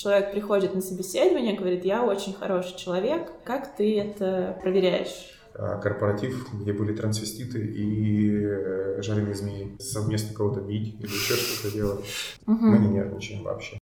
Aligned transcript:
человек 0.00 0.32
приходит 0.32 0.74
на 0.74 0.80
собеседование, 0.80 1.56
говорит, 1.56 1.84
я 1.84 2.02
очень 2.04 2.32
хороший 2.32 2.76
человек, 2.76 3.30
как 3.44 3.76
ты 3.76 4.00
это 4.00 4.58
проверяешь? 4.62 5.30
А, 5.54 5.78
корпоратив, 5.78 6.46
где 6.54 6.72
были 6.72 6.94
трансвеститы 6.94 7.58
и 7.58 8.34
э, 8.34 9.02
жареные 9.02 9.34
змеи. 9.34 9.76
Совместно 9.78 10.34
кого-то 10.34 10.60
бить 10.60 10.94
или 10.98 11.06
еще 11.06 11.34
что-то 11.34 11.74
делать. 11.74 12.00
Угу. 12.46 12.56
Мы 12.58 12.78
не 12.78 12.88
нервничаем 12.88 13.42
вообще. 13.42 13.78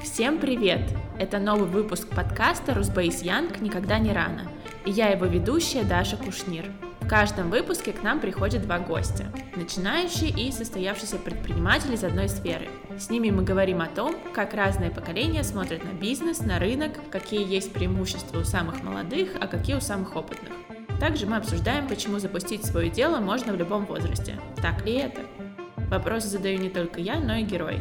Всем 0.00 0.38
привет! 0.38 0.82
Это 1.18 1.38
новый 1.38 1.68
выпуск 1.68 2.08
подкаста 2.08 2.74
«Русбейс 2.74 3.22
Янг. 3.22 3.60
Никогда 3.60 3.98
не 3.98 4.12
рано». 4.12 4.48
И 4.84 4.90
я 4.90 5.08
его 5.08 5.26
ведущая 5.26 5.82
Даша 5.82 6.16
Кушнир. 6.16 6.66
В 7.08 7.10
каждом 7.10 7.48
выпуске 7.48 7.94
к 7.94 8.02
нам 8.02 8.20
приходят 8.20 8.60
два 8.60 8.78
гостя– 8.80 9.32
начинающие 9.56 10.28
и 10.28 10.52
состоявшиеся 10.52 11.16
предприниматели 11.16 11.94
из 11.94 12.04
одной 12.04 12.28
сферы. 12.28 12.68
С 12.98 13.08
ними 13.08 13.30
мы 13.30 13.44
говорим 13.44 13.80
о 13.80 13.86
том, 13.86 14.14
как 14.34 14.52
разные 14.52 14.90
поколения 14.90 15.42
смотрят 15.42 15.82
на 15.84 15.98
бизнес, 15.98 16.40
на 16.40 16.58
рынок, 16.58 17.00
какие 17.10 17.50
есть 17.50 17.72
преимущества 17.72 18.40
у 18.40 18.44
самых 18.44 18.82
молодых, 18.82 19.30
а 19.40 19.46
какие 19.46 19.76
у 19.76 19.80
самых 19.80 20.16
опытных. 20.16 20.52
Также 21.00 21.24
мы 21.24 21.36
обсуждаем, 21.36 21.88
почему 21.88 22.18
запустить 22.18 22.66
свое 22.66 22.90
дело 22.90 23.20
можно 23.20 23.54
в 23.54 23.56
любом 23.56 23.86
возрасте. 23.86 24.38
Так 24.60 24.84
ли 24.84 24.96
это? 24.96 25.22
Вопросы 25.88 26.28
задаю 26.28 26.58
не 26.58 26.68
только 26.68 27.00
я, 27.00 27.18
но 27.20 27.36
и 27.36 27.42
герой. 27.42 27.80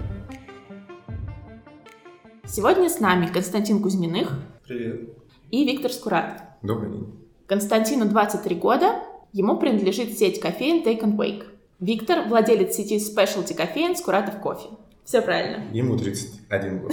Сегодня 2.46 2.88
с 2.88 3.02
нами 3.02 3.28
Константин 3.28 3.82
Кузьминых. 3.84 4.40
Привет. 4.66 5.18
И 5.52 5.66
Виктор 5.66 5.92
Скурат. 5.92 6.58
Добрый 6.62 6.92
день. 6.94 7.28
Константину 7.48 8.10
23 8.10 8.56
года, 8.56 9.04
Ему 9.38 9.56
принадлежит 9.58 10.18
сеть 10.18 10.40
кофеин 10.40 10.84
Take 10.84 11.02
and 11.02 11.16
Wake. 11.16 11.44
Виктор– 11.80 12.28
владелец 12.28 12.76
сети 12.76 12.96
Specialty 12.96 13.54
кофеин 13.54 13.96
Скуратов 13.96 14.40
кофе. 14.40 14.70
Все 15.06 15.22
правильно. 15.22 15.64
Ему 15.74 15.96
31 15.96 16.80
год. 16.80 16.92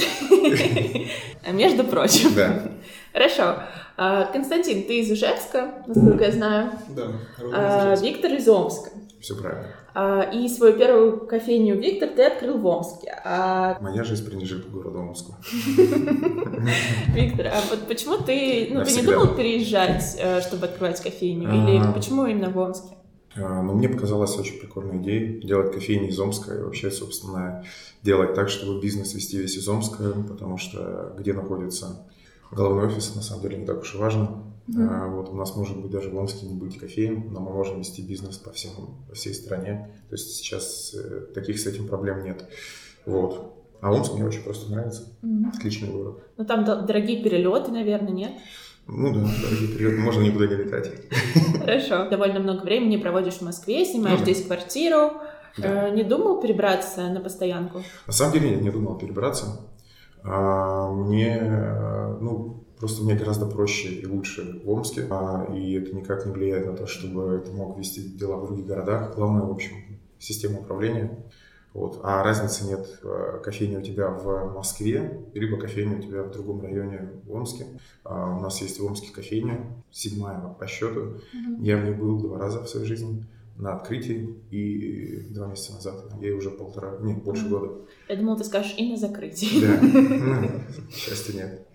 Между 1.55 1.85
прочим. 1.85 2.35
Да. 2.35 2.71
Хорошо. 3.15 3.63
А, 3.97 4.27
Константин, 4.27 4.83
ты 4.83 5.01
из 5.01 5.11
Ижевска, 5.11 5.85
насколько 5.87 6.25
я 6.25 6.33
знаю. 6.33 6.73
Да. 6.91 7.13
А, 7.55 7.97
Виктор 7.97 8.35
из 8.35 8.47
Омска. 8.47 8.91
Все 9.23 9.35
правильно. 9.37 9.69
А, 9.97 10.23
и 10.23 10.49
свою 10.49 10.77
первую 10.77 11.21
кофейню 11.21 11.77
Виктор 11.77 12.09
ты 12.09 12.25
открыл 12.25 12.59
в 12.59 12.67
Омске. 12.67 13.15
А... 13.25 13.79
Моя 13.81 14.03
жизнь 14.03 14.27
принадлежит 14.27 14.69
городу 14.69 14.99
Омску. 14.99 15.37
Виктор, 17.15 17.47
а 17.47 17.61
вот 17.71 17.87
почему 17.87 18.17
ты, 18.17 18.71
ну, 18.73 18.85
ты 18.85 18.93
не 18.93 19.03
думал 19.03 19.29
переезжать, 19.37 20.17
э, 20.19 20.41
чтобы 20.41 20.67
открывать 20.67 21.01
кофейню? 21.01 21.49
Или 21.49 21.79
а. 21.79 21.93
почему 21.93 22.27
именно 22.27 22.51
в 22.51 22.59
Омске? 22.59 22.97
Ну, 23.37 23.73
мне 23.75 23.89
показалась 23.89 24.37
очень 24.37 24.59
прикольная 24.59 24.99
идея 24.99 25.41
делать 25.41 25.73
кофейни 25.73 26.09
из 26.09 26.19
Омска 26.19 26.55
и 26.55 26.63
вообще, 26.63 26.91
собственно, 26.91 27.65
делать 28.03 28.35
так, 28.35 28.49
чтобы 28.49 28.81
бизнес 28.81 29.15
вести 29.15 29.39
весь 29.39 29.57
из 29.57 29.69
Омска, 29.69 30.13
потому 30.29 30.59
что 30.59 31.15
где 31.19 31.33
находится 31.33 32.05
головной 32.55 32.87
офис, 32.87 33.15
на 33.15 33.23
самом 33.23 33.43
деле, 33.43 33.59
не 33.59 33.67
так 33.67 33.81
уж 33.81 33.95
и 33.95 33.99
важно. 33.99 34.45
Mm-hmm. 34.69 35.11
Вот 35.11 35.29
у 35.29 35.35
нас 35.35 35.55
может 35.57 35.77
быть 35.79 35.91
даже 35.91 36.09
в 36.09 36.17
Омске 36.17 36.47
не 36.47 36.55
быть 36.55 36.79
кофеем, 36.79 37.33
но 37.33 37.41
мы 37.41 37.53
можем 37.53 37.79
вести 37.79 38.01
бизнес 38.01 38.39
по, 38.39 38.51
всем, 38.51 38.71
по 39.09 39.15
всей 39.15 39.35
стране. 39.35 39.91
То 40.09 40.15
есть 40.15 40.37
сейчас 40.37 40.95
э, 40.95 41.27
таких 41.35 41.59
с 41.59 41.67
этим 41.67 41.87
проблем 41.87 42.25
нет. 42.25 42.49
Вот. 43.05 43.55
А 43.83 43.93
Омск 43.93 44.15
мне 44.15 44.25
очень 44.25 44.43
просто 44.43 44.71
нравится. 44.73 45.03
Mm-hmm. 45.23 45.57
Отличный 45.57 45.91
город. 45.91 46.23
Ну 46.39 46.45
там 46.47 46.65
дорогие 46.65 47.23
перелеты, 47.23 47.73
наверное, 47.73 48.13
нет? 48.13 48.33
Ну 48.87 49.13
да, 49.13 49.29
дорогие 49.43 49.69
перелеты, 49.69 49.99
можно 49.99 50.23
никуда 50.23 50.47
не 50.47 50.57
летать. 50.57 50.91
Хорошо. 51.59 52.09
Довольно 52.09 52.41
много 52.41 52.63
времени 52.63 52.97
проводишь 52.97 53.35
в 53.35 53.43
Москве, 53.43 53.85
снимаешь 53.85 54.21
ну, 54.21 54.25
здесь 54.25 54.47
квартиру. 54.47 55.13
Да. 55.59 55.89
Э, 55.89 55.95
не 55.95 56.03
думал 56.03 56.41
перебраться 56.41 57.09
на 57.11 57.21
постоянку? 57.21 57.83
На 58.07 58.13
самом 58.13 58.33
деле 58.33 58.51
нет, 58.51 58.63
не 58.63 58.71
думал 58.71 58.97
перебраться. 58.97 59.61
А, 60.25 60.91
мне, 60.91 61.39
э, 61.41 62.19
ну, 62.21 62.65
Просто 62.79 63.03
мне 63.03 63.15
гораздо 63.15 63.47
проще 63.47 63.89
и 63.89 64.07
лучше 64.07 64.61
в 64.63 64.69
Омске, 64.69 65.07
а, 65.09 65.47
и 65.55 65.73
это 65.73 65.97
никак 65.97 66.27
не 66.27 66.33
влияет 66.33 66.67
на 66.67 66.77
то, 66.77 66.87
чтобы 66.87 67.43
ты 67.45 67.53
мог 67.53 67.79
вести 67.79 68.03
дела 68.03 68.37
в 68.37 68.47
других 68.47 68.67
городах. 68.67 69.15
Главное, 69.15 69.43
в 69.43 69.51
общем, 69.51 69.77
система 70.19 70.61
управления. 70.61 71.25
Вот. 71.73 72.01
А 72.03 72.23
разницы 72.23 72.67
нет, 72.67 73.01
э, 73.03 73.41
кофейня 73.43 73.79
у 73.79 73.83
тебя 73.83 74.09
в 74.11 74.53
Москве, 74.53 75.25
либо 75.35 75.59
кофейня 75.59 75.97
у 75.99 76.03
тебя 76.03 76.23
в 76.25 76.31
другом 76.31 76.61
районе 76.61 77.11
в 77.25 77.33
Омске. 77.33 77.67
А 78.05 78.37
у 78.37 78.41
нас 78.41 78.61
есть 78.61 78.79
в 78.79 78.85
Омске 78.85 79.13
кофейня, 79.13 79.61
седьмая 79.91 80.41
по 80.41 80.67
счету. 80.67 81.01
Mm-hmm. 81.01 81.63
Я 81.63 81.79
в 81.79 81.85
ней 81.85 81.95
был 81.95 82.19
два 82.19 82.39
раза 82.39 82.63
в 82.63 82.69
своей 82.69 82.87
жизни 82.87 83.25
на 83.57 83.77
открытии 83.77 84.37
и 84.51 85.29
два 85.31 85.47
месяца 85.47 85.75
назад. 85.75 85.95
Ей 86.21 86.33
уже 86.33 86.51
полтора, 86.51 86.99
нет, 87.01 87.23
больше 87.23 87.49
года. 87.49 87.73
Я 88.09 88.17
думал, 88.17 88.37
ты 88.37 88.45
скажешь 88.45 88.75
и 88.77 88.91
на 88.91 88.97
закрытии. 88.97 89.61
Да, 89.61 89.81
ну, 89.83 90.91
счастья 90.91 91.35
нет. 91.35 91.67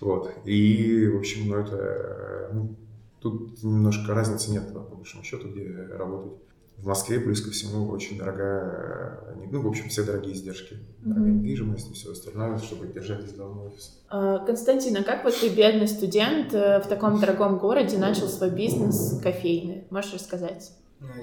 Вот. 0.00 0.30
И, 0.44 1.08
в 1.08 1.18
общем, 1.18 1.48
ну 1.48 1.56
это... 1.56 2.50
Ну, 2.52 2.76
тут 3.20 3.62
немножко 3.62 4.14
разницы 4.14 4.50
нет, 4.50 4.72
по 4.72 4.80
большому 4.80 5.24
счету, 5.24 5.48
где 5.48 5.70
работать. 5.92 6.32
В 6.76 6.86
Москве, 6.86 7.20
плюс 7.20 7.40
ко 7.40 7.50
всему, 7.50 7.88
очень 7.88 8.18
дорогая, 8.18 9.36
ну, 9.50 9.62
в 9.62 9.68
общем, 9.68 9.88
все 9.88 10.02
дорогие 10.02 10.34
издержки. 10.34 10.76
Дорогая 11.02 11.30
mm-hmm. 11.30 11.36
недвижимость 11.36 11.90
и 11.90 11.94
все 11.94 12.10
остальное, 12.10 12.58
чтобы 12.58 12.88
держать 12.88 13.22
здесь 13.22 13.36
главный 13.36 13.68
офис. 13.68 14.02
Константин, 14.08 14.96
а 14.96 15.04
как 15.04 15.24
вот 15.24 15.34
ты, 15.40 15.50
бедный 15.50 15.86
студент, 15.86 16.52
э, 16.52 16.80
в 16.80 16.88
таком 16.88 17.20
дорогом 17.20 17.58
городе 17.58 17.96
начал 17.96 18.28
свой 18.28 18.50
бизнес 18.50 19.20
кофейный? 19.22 19.86
Можешь 19.90 20.14
рассказать? 20.14 20.72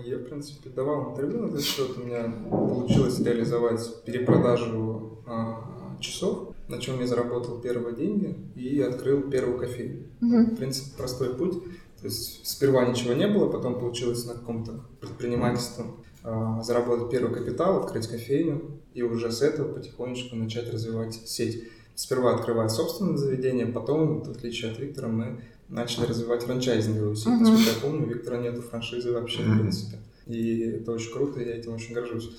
Я, 0.05 0.17
в 0.17 0.23
принципе, 0.23 0.69
давал 0.69 1.11
интервью 1.11 1.41
на 1.41 1.49
этот 1.49 1.61
счет. 1.61 1.97
У 1.97 2.01
меня 2.01 2.33
получилось 2.49 3.19
реализовать 3.19 4.03
перепродажу 4.03 5.23
а, 5.25 5.97
часов 5.99 6.51
на 6.71 6.79
чем 6.79 6.99
я 6.99 7.07
заработал 7.07 7.59
первые 7.59 7.95
деньги 7.95 8.35
и 8.55 8.81
открыл 8.81 9.29
первую 9.29 9.59
кофейню. 9.59 10.07
Угу. 10.21 10.53
В 10.53 10.55
принципе, 10.55 10.97
простой 10.97 11.35
путь. 11.35 11.63
То 11.99 12.07
есть 12.07 12.47
сперва 12.47 12.85
ничего 12.85 13.13
не 13.13 13.27
было, 13.27 13.47
потом 13.51 13.79
получилось 13.79 14.25
на 14.25 14.33
каком-то 14.33 14.85
предпринимательстве 14.99 15.85
э, 16.23 16.59
заработать 16.63 17.11
первый 17.11 17.31
капитал, 17.31 17.83
открыть 17.83 18.07
кофейню 18.07 18.79
и 18.95 19.03
уже 19.03 19.31
с 19.31 19.43
этого 19.43 19.71
потихонечку 19.71 20.35
начать 20.35 20.71
развивать 20.73 21.13
сеть. 21.13 21.63
Сперва 21.93 22.33
открывая 22.33 22.69
собственное 22.69 23.17
заведение, 23.17 23.67
потом, 23.67 24.23
в 24.23 24.31
отличие 24.31 24.71
от 24.71 24.79
Виктора, 24.79 25.09
мы 25.09 25.41
начали 25.71 26.05
развивать 26.05 26.43
франчайзинговую 26.43 27.15
сеть. 27.15 27.39
Насколько 27.39 27.69
я 27.69 27.81
помню, 27.81 28.05
у 28.05 28.09
Виктора 28.09 28.37
нету 28.37 28.61
франшизы 28.61 29.11
вообще, 29.11 29.41
uh-huh. 29.41 29.55
в 29.55 29.59
принципе. 29.59 29.97
И 30.27 30.59
это 30.59 30.91
очень 30.91 31.11
круто, 31.11 31.41
я 31.41 31.57
этим 31.57 31.73
очень 31.73 31.93
горжусь. 31.93 32.29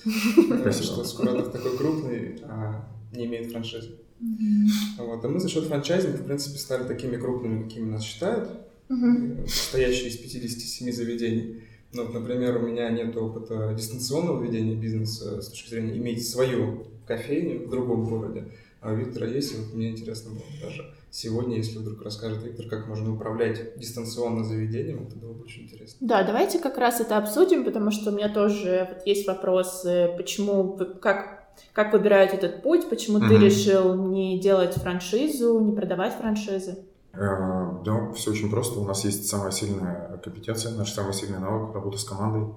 Что 0.81 1.03
Скуратов 1.03 1.51
такой 1.51 1.77
крупный, 1.77 2.39
а 2.43 2.87
не 3.11 3.25
имеет 3.25 3.51
франшизы. 3.51 3.91
Mm-hmm. 4.21 5.05
Вот. 5.05 5.25
А 5.25 5.27
мы 5.27 5.39
за 5.39 5.49
счет 5.49 5.65
франчайзинга, 5.65 6.17
в 6.17 6.25
принципе, 6.25 6.57
стали 6.57 6.87
такими 6.87 7.17
крупными, 7.17 7.63
какими 7.63 7.91
нас 7.91 8.03
считают, 8.03 8.49
mm-hmm. 8.89 9.47
состоящие 9.47 10.09
из 10.09 10.17
57 10.17 10.91
заведений. 10.91 11.63
Ну, 11.91 12.05
вот, 12.05 12.13
например, 12.13 12.57
у 12.57 12.67
меня 12.67 12.89
нет 12.89 13.15
опыта 13.17 13.73
дистанционного 13.77 14.43
ведения 14.43 14.75
бизнеса 14.75 15.41
с 15.41 15.49
точки 15.49 15.69
зрения 15.69 15.97
иметь 15.97 16.27
свою 16.27 16.87
кофейню 17.05 17.67
в 17.67 17.69
другом 17.69 18.05
городе. 18.05 18.47
А 18.81 18.93
у 18.93 18.95
Виктора 18.95 19.27
есть, 19.27 19.53
и 19.53 19.57
вот 19.57 19.73
мне 19.73 19.91
интересно 19.91 20.31
было 20.31 20.43
даже 20.61 20.93
сегодня, 21.13 21.57
если 21.57 21.77
вдруг 21.77 22.01
расскажет 22.01 22.43
Виктор, 22.43 22.67
как 22.67 22.87
можно 22.87 23.13
управлять 23.13 23.77
дистанционно 23.77 24.43
заведением, 24.43 25.07
это 25.07 25.15
было 25.15 25.33
бы 25.33 25.43
очень 25.43 25.63
интересно. 25.63 25.95
Да, 26.01 26.23
давайте 26.23 26.59
как 26.59 26.77
раз 26.77 26.99
это 26.99 27.17
обсудим, 27.17 27.63
потому 27.63 27.91
что 27.91 28.11
у 28.11 28.13
меня 28.13 28.33
тоже 28.33 28.87
вот 28.89 29.07
есть 29.07 29.27
вопрос, 29.27 29.85
почему, 30.17 30.77
как 31.01 31.43
как 31.71 31.93
выбирают 31.93 32.33
этот 32.33 32.63
путь? 32.63 32.89
Почему 32.89 33.19
mm-hmm. 33.19 33.27
ты 33.27 33.37
решил 33.37 33.93
не 33.95 34.39
делать 34.39 34.73
франшизу, 34.73 35.59
не 35.59 35.71
продавать 35.71 36.13
франшизы? 36.13 36.79
Э, 37.13 37.77
да, 37.85 38.11
все 38.13 38.31
очень 38.31 38.49
просто. 38.49 38.79
У 38.79 38.85
нас 38.85 39.05
есть 39.05 39.27
самая 39.27 39.51
сильная 39.51 40.19
компетенция, 40.23 40.71
наш 40.73 40.91
самый 40.91 41.13
сильный 41.13 41.39
навык 41.39 41.73
работа 41.73 41.99
с 41.99 42.03
командой. 42.03 42.53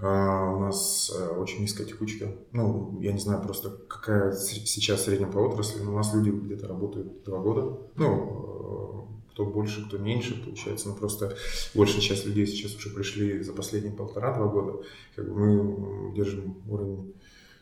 Э, 0.00 0.54
у 0.54 0.60
нас 0.60 1.12
э, 1.14 1.28
очень 1.36 1.62
низкая 1.62 1.86
текучка. 1.86 2.34
Ну, 2.52 2.98
я 3.00 3.12
не 3.12 3.20
знаю 3.20 3.42
просто, 3.42 3.70
какая 3.88 4.32
сейчас 4.32 5.04
средняя 5.04 5.30
по 5.30 5.38
отрасли, 5.38 5.82
но 5.82 5.92
у 5.92 5.96
нас 5.96 6.14
люди 6.14 6.30
где-то 6.30 6.68
работают 6.68 7.24
два 7.24 7.38
года. 7.38 7.78
Ну, 7.96 9.08
кто 9.32 9.46
больше, 9.46 9.86
кто 9.86 9.98
меньше, 9.98 10.42
получается. 10.44 10.88
Но 10.88 10.94
просто 10.94 11.36
большая 11.74 12.00
часть 12.00 12.26
людей 12.26 12.46
сейчас 12.46 12.76
уже 12.76 12.90
пришли 12.90 13.42
за 13.42 13.52
последние 13.52 13.92
полтора-два 13.92 14.46
года. 14.46 14.84
Как 15.16 15.26
бы 15.26 15.34
мы 15.34 16.14
держим 16.14 16.56
уровень 16.68 17.14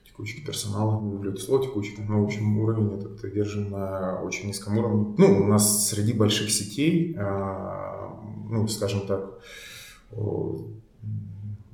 текучки 0.04 0.44
персонала, 0.44 1.00
не 1.00 1.12
люблю 1.12 1.32
это 1.32 1.40
слово 1.40 1.64
текучка, 1.64 2.02
но, 2.02 2.22
в 2.22 2.24
общем, 2.24 2.58
уровень 2.58 2.98
этот 2.98 3.32
держим 3.32 3.70
на 3.70 4.20
очень 4.22 4.48
низком 4.48 4.78
уровне. 4.78 5.14
Ну, 5.16 5.44
у 5.44 5.46
нас 5.46 5.88
среди 5.88 6.12
больших 6.12 6.50
сетей, 6.50 7.14
а, 7.18 8.20
ну, 8.48 8.66
скажем 8.68 9.06
так, 9.06 9.40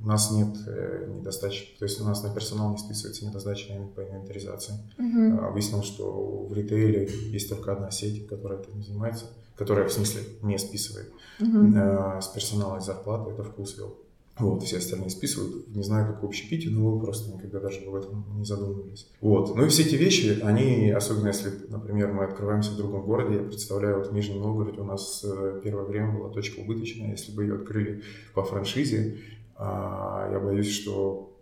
у 0.02 0.06
нас 0.06 0.30
нет 0.30 0.48
э, 0.66 1.06
недостаточно, 1.18 1.66
то 1.78 1.84
есть 1.84 2.00
у 2.00 2.04
нас 2.04 2.22
на 2.22 2.32
персонал 2.32 2.70
не 2.72 2.78
списывается 2.78 3.24
недостаточно 3.24 3.74
по 3.94 4.02
инвентаризации. 4.02 4.74
Uh-huh. 4.98 5.52
Выяснилось, 5.52 5.86
что 5.86 6.46
в 6.48 6.52
ритейле 6.52 7.10
есть 7.30 7.48
только 7.48 7.72
одна 7.72 7.90
сеть, 7.90 8.26
которая 8.26 8.60
этим 8.60 8.82
занимается, 8.82 9.26
которая, 9.56 9.88
в 9.88 9.92
смысле, 9.92 10.22
не 10.42 10.58
списывает 10.58 11.10
uh-huh. 11.40 12.20
с 12.20 12.28
персонала 12.28 12.78
и 12.78 12.80
зарплаты, 12.80 13.30
это 13.30 13.42
вкусвилл. 13.42 13.96
Вот, 14.38 14.62
все 14.64 14.76
остальные 14.76 15.08
списывают. 15.08 15.74
Не 15.74 15.82
знаю, 15.82 16.12
как 16.12 16.22
в 16.22 16.26
общепите, 16.26 16.68
но 16.68 16.90
мы 16.90 17.00
просто 17.00 17.32
никогда 17.32 17.58
даже 17.58 17.80
об 17.86 17.94
этом 17.94 18.26
не 18.36 18.44
задумывались. 18.44 19.08
Вот. 19.22 19.56
Ну 19.56 19.64
и 19.64 19.68
все 19.68 19.82
эти 19.82 19.94
вещи, 19.94 20.40
они, 20.42 20.90
особенно 20.90 21.28
если, 21.28 21.50
например, 21.68 22.12
мы 22.12 22.24
открываемся 22.24 22.72
в 22.72 22.76
другом 22.76 23.06
городе, 23.06 23.36
я 23.36 23.42
представляю, 23.42 23.98
вот 23.98 24.08
в 24.08 24.12
Нижнем 24.12 24.42
Новгороде 24.42 24.80
у 24.80 24.84
нас 24.84 25.24
э, 25.24 25.60
первое 25.64 25.84
время 25.84 26.18
была 26.18 26.28
точка 26.28 26.60
убыточная, 26.60 27.12
если 27.12 27.32
бы 27.32 27.44
ее 27.44 27.54
открыли 27.54 28.02
по 28.34 28.44
франшизе, 28.44 29.16
я 29.58 30.40
боюсь, 30.42 30.70
что 30.70 31.32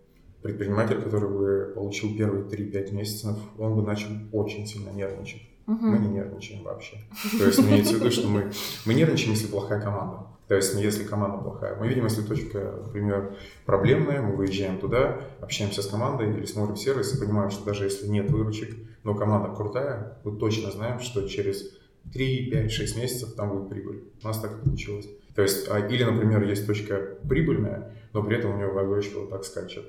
предприниматель, 0.42 1.00
который 1.00 1.28
бы 1.28 1.72
получил 1.74 2.16
первые 2.16 2.44
3-5 2.44 2.92
месяцев, 2.92 3.36
он 3.58 3.74
бы 3.74 3.82
начал 3.82 4.10
очень 4.32 4.66
сильно 4.66 4.90
нервничать. 4.90 5.42
Угу. 5.66 5.86
Мы 5.86 5.98
не 5.98 6.08
нервничаем 6.08 6.62
вообще. 6.62 6.98
То 7.38 7.46
есть 7.46 7.60
имеется 7.60 7.94
в 7.94 8.00
виду, 8.00 8.10
что 8.10 8.28
мы, 8.28 8.52
мы 8.84 8.94
нервничаем, 8.94 9.32
если 9.32 9.46
плохая 9.46 9.80
команда. 9.80 10.26
То 10.46 10.54
есть 10.54 10.74
не 10.74 10.82
если 10.82 11.04
команда 11.04 11.38
плохая. 11.38 11.76
Мы 11.76 11.88
видим, 11.88 12.04
если 12.04 12.20
точка, 12.20 12.74
например, 12.84 13.34
проблемная, 13.64 14.20
мы 14.20 14.36
выезжаем 14.36 14.78
туда, 14.78 15.22
общаемся 15.40 15.82
с 15.82 15.86
командой 15.86 16.36
или 16.36 16.44
смотрим 16.44 16.76
сервис 16.76 17.14
и 17.14 17.18
понимаем, 17.18 17.50
что 17.50 17.64
даже 17.64 17.84
если 17.84 18.08
нет 18.08 18.30
выручек, 18.30 18.76
но 19.04 19.14
команда 19.14 19.54
крутая, 19.56 20.18
мы 20.22 20.36
точно 20.36 20.70
знаем, 20.70 21.00
что 21.00 21.26
через 21.26 21.74
3, 22.12 22.50
5, 22.50 22.70
6 22.70 22.96
месяцев 22.98 23.34
там 23.34 23.48
будет 23.50 23.70
прибыль. 23.70 24.04
У 24.22 24.26
нас 24.26 24.38
так 24.38 24.52
и 24.58 24.64
получилось. 24.64 25.08
То 25.34 25.42
есть, 25.42 25.68
а, 25.68 25.78
или, 25.80 26.04
например, 26.04 26.42
есть 26.44 26.66
точка 26.66 27.18
прибыльная, 27.28 27.92
но 28.12 28.22
при 28.22 28.36
этом 28.36 28.54
у 28.54 28.58
него 28.58 28.72
выручка 28.72 29.18
вот 29.18 29.30
так 29.30 29.44
скачет. 29.44 29.84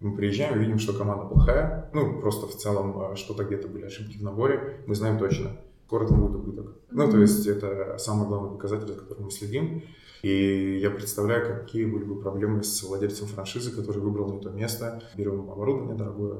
Мы 0.00 0.16
приезжаем, 0.16 0.58
видим, 0.58 0.78
что 0.78 0.92
команда 0.92 1.26
плохая, 1.26 1.90
ну, 1.94 2.20
просто 2.20 2.46
в 2.46 2.56
целом 2.56 2.98
а, 3.00 3.16
что-то 3.16 3.44
где-то 3.44 3.68
были 3.68 3.86
ошибки 3.86 4.18
в 4.18 4.22
наборе, 4.22 4.80
мы 4.86 4.94
знаем 4.94 5.18
точно, 5.18 5.52
скоро 5.86 6.06
там 6.06 6.20
будет 6.20 6.36
убыток. 6.36 6.76
Ну, 6.90 7.10
то 7.10 7.18
есть 7.18 7.46
это 7.46 7.96
самый 7.98 8.26
главный 8.26 8.50
показатель, 8.50 8.88
за 8.88 8.94
которым 8.94 9.24
мы 9.24 9.30
следим. 9.30 9.82
И 10.22 10.78
я 10.80 10.90
представляю, 10.90 11.44
какие 11.46 11.84
были 11.84 12.04
бы 12.04 12.20
проблемы 12.20 12.62
с 12.62 12.82
владельцем 12.82 13.26
франшизы, 13.26 13.74
который 13.74 14.00
выбрал 14.00 14.32
не 14.32 14.40
то 14.40 14.50
место. 14.50 15.02
Берем 15.16 15.50
оборудование 15.50 15.96
дорогое, 15.96 16.38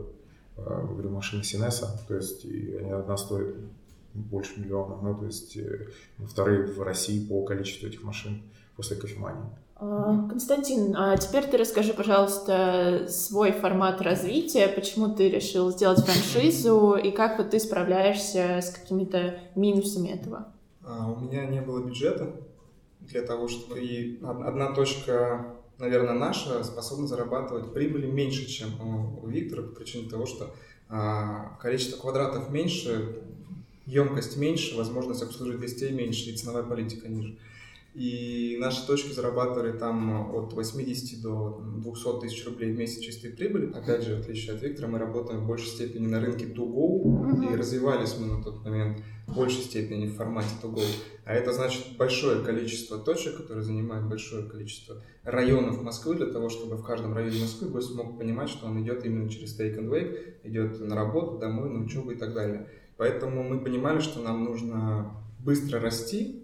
а, 0.57 0.87
берем 0.97 1.15
машины 1.15 1.43
Синеса, 1.43 2.01
то 2.07 2.15
есть 2.15 2.45
и 2.45 2.77
они 2.77 2.91
одна 2.91 3.17
стоит 3.17 3.57
больше 4.15 4.61
миллиона. 4.61 4.97
Ну, 5.03 5.15
то 5.15 5.27
есть 5.27 5.57
э, 5.57 5.89
вторые 6.27 6.67
в 6.67 6.83
России 6.83 7.25
по 7.27 7.45
количеству 7.45 7.89
этих 7.89 8.03
машин 8.03 8.43
после 8.77 8.97
кофемании. 8.97 9.45
А, 9.77 10.29
Константин, 10.29 10.95
а 10.97 11.17
теперь 11.17 11.45
ты 11.45 11.57
расскажи, 11.57 11.93
пожалуйста, 11.93 13.07
свой 13.09 13.53
формат 13.53 14.01
развития, 14.01 14.69
почему 14.69 15.13
ты 15.15 15.29
решил 15.29 15.71
сделать 15.71 16.05
франшизу 16.05 16.95
и 16.95 17.11
как 17.11 17.39
вот 17.39 17.51
ты 17.51 17.59
справляешься 17.59 18.61
с 18.63 18.71
какими-то 18.71 19.41
минусами 19.57 20.11
этого? 20.11 20.53
А, 20.85 21.11
у 21.11 21.21
меня 21.21 21.47
не 21.47 21.61
было 21.61 21.83
бюджета 21.83 22.33
для 23.01 23.23
того, 23.23 23.49
чтобы 23.49 23.81
и 23.81 24.23
одна 24.23 24.73
точка, 24.73 25.47
наверное, 25.79 26.15
наша 26.15 26.63
способна 26.63 27.09
зарабатывать 27.09 27.73
прибыли 27.73 28.07
меньше, 28.07 28.47
чем 28.47 28.69
у 29.21 29.27
Виктора, 29.27 29.63
по 29.63 29.75
причине 29.75 30.09
того, 30.09 30.27
что 30.27 30.55
количество 31.59 32.01
квадратов 32.01 32.51
меньше, 32.51 33.23
емкость 33.87 34.37
меньше, 34.37 34.77
возможность 34.77 35.23
обслужить 35.23 35.61
гостей 35.61 35.91
меньше 35.93 36.31
и 36.31 36.37
ценовая 36.37 36.63
политика 36.63 37.09
ниже. 37.09 37.37
И 37.95 38.57
наши 38.59 38.87
точки 38.87 39.13
зарабатывали 39.13 39.77
там 39.77 40.35
от 40.35 40.55
80 40.55 41.21
до 41.21 41.63
200 41.77 42.21
тысяч 42.23 42.47
рублей 42.47 42.73
в 42.73 42.79
месяц 42.79 43.01
чистой 43.01 43.33
прибыли. 43.33 43.71
Опять 43.71 44.03
же, 44.05 44.17
в 44.17 44.21
отличие 44.21 44.55
от 44.55 44.63
Виктора, 44.63 44.89
мы 44.89 44.99
работаем 44.99 45.41
в 45.41 45.47
большей 45.47 45.69
степени 45.69 46.07
на 46.07 46.19
рынке 46.19 46.47
to 46.47 46.67
go, 46.67 47.03
uh-huh. 47.03 47.53
и 47.53 47.57
развивались 47.57 48.17
мы 48.19 48.29
на 48.29 48.43
тот 48.43 48.65
момент 48.65 49.03
в 49.27 49.37
большей 49.37 49.61
степени 49.61 50.07
в 50.07 50.15
формате 50.15 50.49
to 50.63 50.73
go. 50.73 50.83
А 51.27 51.35
это 51.35 51.53
значит 51.53 51.97
большое 51.99 52.43
количество 52.43 52.97
точек, 52.97 53.37
которые 53.37 53.63
занимают 53.63 54.07
большое 54.07 54.49
количество 54.49 55.03
районов 55.23 55.83
Москвы, 55.83 56.15
для 56.15 56.27
того, 56.27 56.49
чтобы 56.49 56.77
в 56.77 56.83
каждом 56.83 57.13
районе 57.13 57.41
Москвы 57.41 57.69
гость 57.69 57.95
мог 57.95 58.19
понимать, 58.19 58.49
что 58.49 58.67
он 58.67 58.83
идет 58.83 59.05
именно 59.05 59.29
через 59.29 59.59
take 59.59 59.79
and 59.79 59.91
wake, 59.91 60.35
идет 60.45 60.81
на 60.81 60.97
работу, 60.97 61.39
домой, 61.39 61.69
на 61.69 61.85
учебу 61.85 62.11
и 62.11 62.17
так 62.17 62.33
далее. 62.33 62.69
Поэтому 63.03 63.43
мы 63.43 63.59
понимали, 63.59 63.99
что 63.99 64.21
нам 64.21 64.45
нужно 64.45 65.13
быстро 65.41 65.81
расти, 65.81 66.41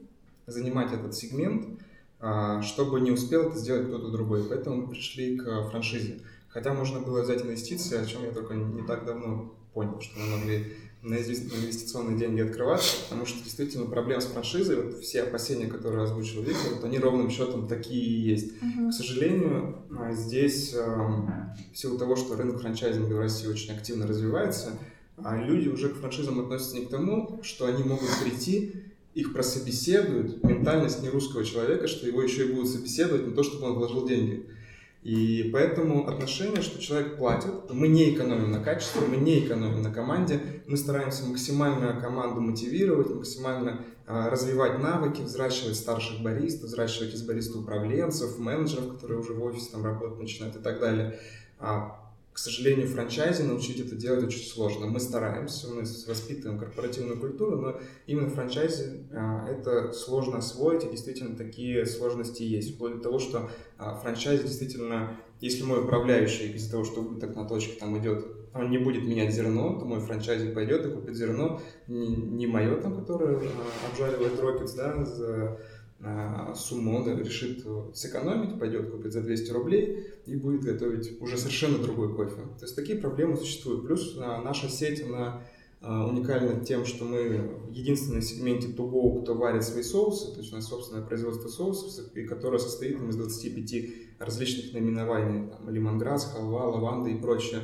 занимать 0.48 0.92
этот 0.92 1.14
сегмент, 1.14 1.78
а, 2.18 2.62
чтобы 2.62 3.00
не 3.00 3.12
успел 3.12 3.48
это 3.48 3.56
сделать 3.56 3.86
кто-то 3.86 4.10
другой. 4.10 4.42
Поэтому 4.42 4.78
мы 4.78 4.88
пришли 4.88 5.36
к 5.36 5.68
франшизе. 5.70 6.18
Хотя 6.48 6.74
можно 6.74 6.98
было 6.98 7.22
взять 7.22 7.42
инвестиции, 7.42 7.96
о 7.96 8.04
чем 8.04 8.24
я 8.24 8.32
только 8.32 8.54
не 8.54 8.82
так 8.82 9.04
давно 9.04 9.54
понял, 9.72 10.00
что 10.00 10.18
мы 10.18 10.36
могли 10.36 10.72
на 11.02 11.14
инвестиционные 11.14 12.18
деньги 12.18 12.40
открываться, 12.40 13.04
потому 13.04 13.24
что 13.24 13.44
действительно 13.44 13.86
проблема 13.86 14.20
с 14.20 14.26
франшизой, 14.26 14.82
вот 14.82 14.98
все 14.98 15.22
опасения, 15.22 15.68
которые 15.68 16.02
озвучил 16.02 16.42
Виктор, 16.42 16.74
вот 16.74 16.82
они 16.82 16.98
ровным 16.98 17.30
счетом 17.30 17.68
такие 17.68 18.04
и 18.04 18.20
есть. 18.30 18.54
Uh-huh. 18.54 18.90
К 18.90 18.92
сожалению, 18.92 19.76
а, 19.96 20.12
здесь 20.12 20.74
в 20.74 21.76
силу 21.76 21.98
того, 21.98 22.16
что 22.16 22.34
рынок 22.34 22.60
франчайзинга 22.60 23.14
в 23.14 23.20
России 23.20 23.46
очень 23.46 23.76
активно 23.76 24.08
развивается, 24.08 24.72
а 25.24 25.36
люди 25.36 25.68
уже 25.68 25.88
к 25.88 25.96
франшизам 25.96 26.40
относятся 26.40 26.76
не 26.76 26.86
к 26.86 26.90
тому, 26.90 27.40
что 27.42 27.66
они 27.66 27.82
могут 27.82 28.08
прийти 28.22 28.74
их 29.14 29.32
прособеседуют, 29.32 30.44
ментальность 30.44 31.02
не 31.02 31.08
русского 31.08 31.44
человека, 31.44 31.88
что 31.88 32.06
его 32.06 32.22
еще 32.22 32.46
и 32.46 32.52
будут 32.52 32.68
собеседовать 32.68 33.26
на 33.26 33.34
то, 33.34 33.42
чтобы 33.42 33.66
он 33.66 33.74
вложил 33.74 34.06
деньги. 34.06 34.46
И 35.02 35.50
поэтому 35.52 36.06
отношение, 36.06 36.62
что 36.62 36.80
человек 36.80 37.16
платит, 37.16 37.52
мы 37.70 37.88
не 37.88 38.14
экономим 38.14 38.50
на 38.52 38.60
качестве, 38.60 39.00
мы 39.06 39.16
не 39.16 39.44
экономим 39.44 39.82
на 39.82 39.92
команде, 39.92 40.40
мы 40.66 40.76
стараемся 40.76 41.24
максимально 41.24 42.00
команду 42.00 42.40
мотивировать, 42.40 43.10
максимально 43.14 43.84
а, 44.06 44.28
развивать 44.28 44.78
навыки, 44.78 45.22
взращивать 45.22 45.76
старших 45.76 46.20
баристов, 46.22 46.70
взращивать 46.70 47.14
из 47.14 47.22
бариста 47.22 47.58
управленцев, 47.58 48.38
менеджеров, 48.38 48.94
которые 48.94 49.20
уже 49.20 49.32
в 49.32 49.42
офисе 49.42 49.70
там 49.72 49.84
работать 49.84 50.20
начинают 50.20 50.56
и 50.56 50.60
так 50.60 50.78
далее. 50.80 51.18
А 51.58 52.07
к 52.38 52.40
сожалению, 52.40 52.86
франчайзе 52.86 53.42
научить 53.42 53.80
это 53.80 53.96
делать 53.96 54.22
очень 54.22 54.46
сложно. 54.46 54.86
Мы 54.86 55.00
стараемся, 55.00 55.66
мы 55.66 55.80
воспитываем 55.80 56.56
корпоративную 56.56 57.18
культуру, 57.18 57.56
но 57.56 57.80
именно 58.06 58.30
франчайзе 58.30 59.08
а, 59.12 59.48
это 59.48 59.92
сложно 59.92 60.38
освоить, 60.38 60.84
и 60.84 60.88
действительно 60.88 61.36
такие 61.36 61.84
сложности 61.84 62.44
есть. 62.44 62.76
Вплоть 62.76 62.98
до 62.98 63.00
того, 63.00 63.18
что 63.18 63.50
а, 63.76 63.96
франчайзе 63.96 64.44
действительно, 64.44 65.16
если 65.40 65.64
мой 65.64 65.82
управляющий 65.82 66.52
из-за 66.52 66.70
того, 66.70 66.84
что 66.84 67.00
убыток 67.00 67.34
на 67.34 67.44
точке 67.44 67.72
там 67.72 67.98
идет, 67.98 68.24
он 68.54 68.70
не 68.70 68.78
будет 68.78 69.02
менять 69.02 69.34
зерно, 69.34 69.76
то 69.76 69.84
мой 69.84 69.98
франчайзи 69.98 70.52
пойдет 70.52 70.86
и 70.86 70.90
купит 70.92 71.16
зерно 71.16 71.60
не, 71.88 72.06
не 72.06 72.46
мое 72.46 72.80
там, 72.80 72.94
которое 73.00 73.36
а, 73.36 73.90
обжаривает 73.90 74.38
Rockets, 74.38 74.76
да, 74.76 75.04
за 75.04 75.58
сумму, 76.54 76.98
он 76.98 77.18
решит 77.18 77.66
сэкономить, 77.94 78.58
пойдет 78.58 78.90
купить 78.90 79.12
за 79.12 79.20
200 79.20 79.50
рублей 79.50 80.06
и 80.26 80.36
будет 80.36 80.62
готовить 80.62 81.20
уже 81.20 81.36
совершенно 81.36 81.78
другой 81.78 82.14
кофе. 82.14 82.42
То 82.58 82.64
есть 82.64 82.76
такие 82.76 82.98
проблемы 82.98 83.36
существуют. 83.36 83.84
Плюс 83.84 84.16
а, 84.20 84.40
наша 84.42 84.68
сеть, 84.68 85.02
она 85.02 85.42
а, 85.80 86.06
уникальна 86.06 86.64
тем, 86.64 86.84
что 86.84 87.04
мы 87.04 87.50
в 87.70 87.74
сегменте 87.74 88.68
to 88.68 89.22
кто 89.22 89.34
варит 89.34 89.64
свои 89.64 89.82
соусы, 89.82 90.32
то 90.32 90.40
есть 90.40 90.52
у 90.52 90.56
нас 90.56 90.66
собственное 90.66 91.04
производство 91.04 91.48
соусов, 91.48 92.14
и 92.14 92.24
которое 92.24 92.58
состоит 92.58 93.00
из 93.00 93.16
25 93.16 94.20
различных 94.20 94.72
наименований, 94.74 95.50
там, 95.50 95.68
лимонграсс, 95.68 96.32
халва, 96.32 96.68
лаванда 96.68 97.10
и 97.10 97.16
прочее. 97.16 97.62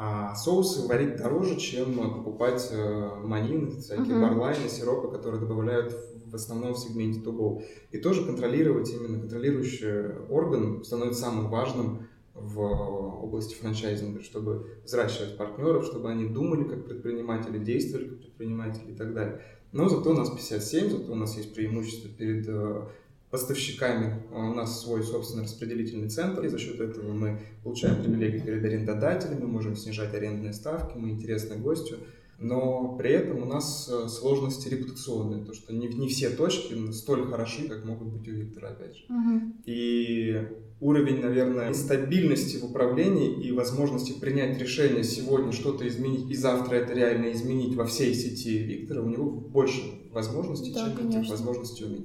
А 0.00 0.34
соусы 0.36 0.86
варить 0.86 1.16
дороже, 1.16 1.56
чем 1.56 1.98
покупать 2.14 2.68
э, 2.70 3.10
манины, 3.24 3.80
всякие 3.80 4.14
uh-huh. 4.14 4.20
барлайны, 4.20 4.68
сиропы, 4.68 5.10
которые 5.10 5.40
добавляют 5.40 5.92
в 6.30 6.34
основном 6.34 6.74
в 6.74 6.78
сегменте 6.78 7.20
to. 7.20 7.62
И 7.92 7.98
тоже 7.98 8.24
контролировать, 8.24 8.90
именно 8.90 9.18
контролирующий 9.18 10.16
орган 10.28 10.84
становится 10.84 11.22
самым 11.22 11.48
важным 11.48 12.08
в 12.34 12.60
области 12.60 13.54
франчайзинга, 13.54 14.22
чтобы 14.22 14.78
взращивать 14.84 15.36
партнеров, 15.36 15.84
чтобы 15.84 16.10
они 16.10 16.26
думали 16.26 16.64
как 16.64 16.86
предприниматели, 16.86 17.58
действовали 17.58 18.08
как 18.08 18.20
предприниматели 18.20 18.92
и 18.92 18.94
так 18.94 19.14
далее. 19.14 19.42
Но 19.72 19.88
зато 19.88 20.10
у 20.10 20.14
нас 20.14 20.30
57, 20.30 20.90
зато 20.90 21.12
у 21.12 21.16
нас 21.16 21.36
есть 21.36 21.54
преимущество 21.54 22.08
перед 22.08 22.48
э, 22.48 22.86
поставщиками. 23.30 24.22
У 24.32 24.54
нас 24.54 24.82
свой 24.82 25.02
собственный 25.02 25.44
распределительный 25.44 26.08
центр, 26.08 26.44
и 26.44 26.48
за 26.48 26.58
счет 26.58 26.80
этого 26.80 27.12
мы 27.12 27.40
получаем 27.62 28.02
привилегии 28.02 28.40
перед 28.40 28.64
арендодателями, 28.64 29.44
можем 29.44 29.76
снижать 29.76 30.14
арендные 30.14 30.52
ставки, 30.52 30.96
мы 30.96 31.10
интересны 31.10 31.56
гостю 31.56 31.98
но 32.40 32.94
при 32.96 33.10
этом 33.10 33.42
у 33.42 33.46
нас 33.46 33.90
э, 33.92 34.08
сложности 34.08 34.68
репутационные, 34.68 35.44
то 35.44 35.52
что 35.52 35.72
не, 35.72 35.88
не 35.88 36.08
все 36.08 36.30
точки 36.30 36.92
столь 36.92 37.26
хороши, 37.26 37.68
как 37.68 37.84
могут 37.84 38.08
быть 38.08 38.28
у 38.28 38.30
Виктора, 38.30 38.68
опять 38.68 38.96
же. 38.96 39.04
Угу. 39.08 39.52
И 39.66 40.48
уровень, 40.80 41.20
наверное, 41.20 41.72
стабильности 41.72 42.58
в 42.58 42.64
управлении 42.64 43.42
и 43.42 43.50
возможности 43.50 44.12
принять 44.12 44.56
решение 44.58 45.02
сегодня 45.02 45.50
что-то 45.50 45.86
изменить 45.88 46.30
и 46.30 46.36
завтра 46.36 46.76
это 46.76 46.92
реально 46.92 47.32
изменить 47.32 47.74
во 47.74 47.84
всей 47.84 48.14
сети 48.14 48.58
Виктора, 48.58 49.02
у 49.02 49.08
него 49.08 49.28
больше 49.28 49.82
возможностей, 50.12 50.72
да, 50.72 50.84
чем 50.84 50.96
конечно. 50.96 51.30
возможностей 51.30 51.84
у 51.84 51.88
меня. 51.88 52.04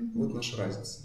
Угу. 0.00 0.24
Вот 0.24 0.34
наша 0.34 0.56
разница. 0.56 1.02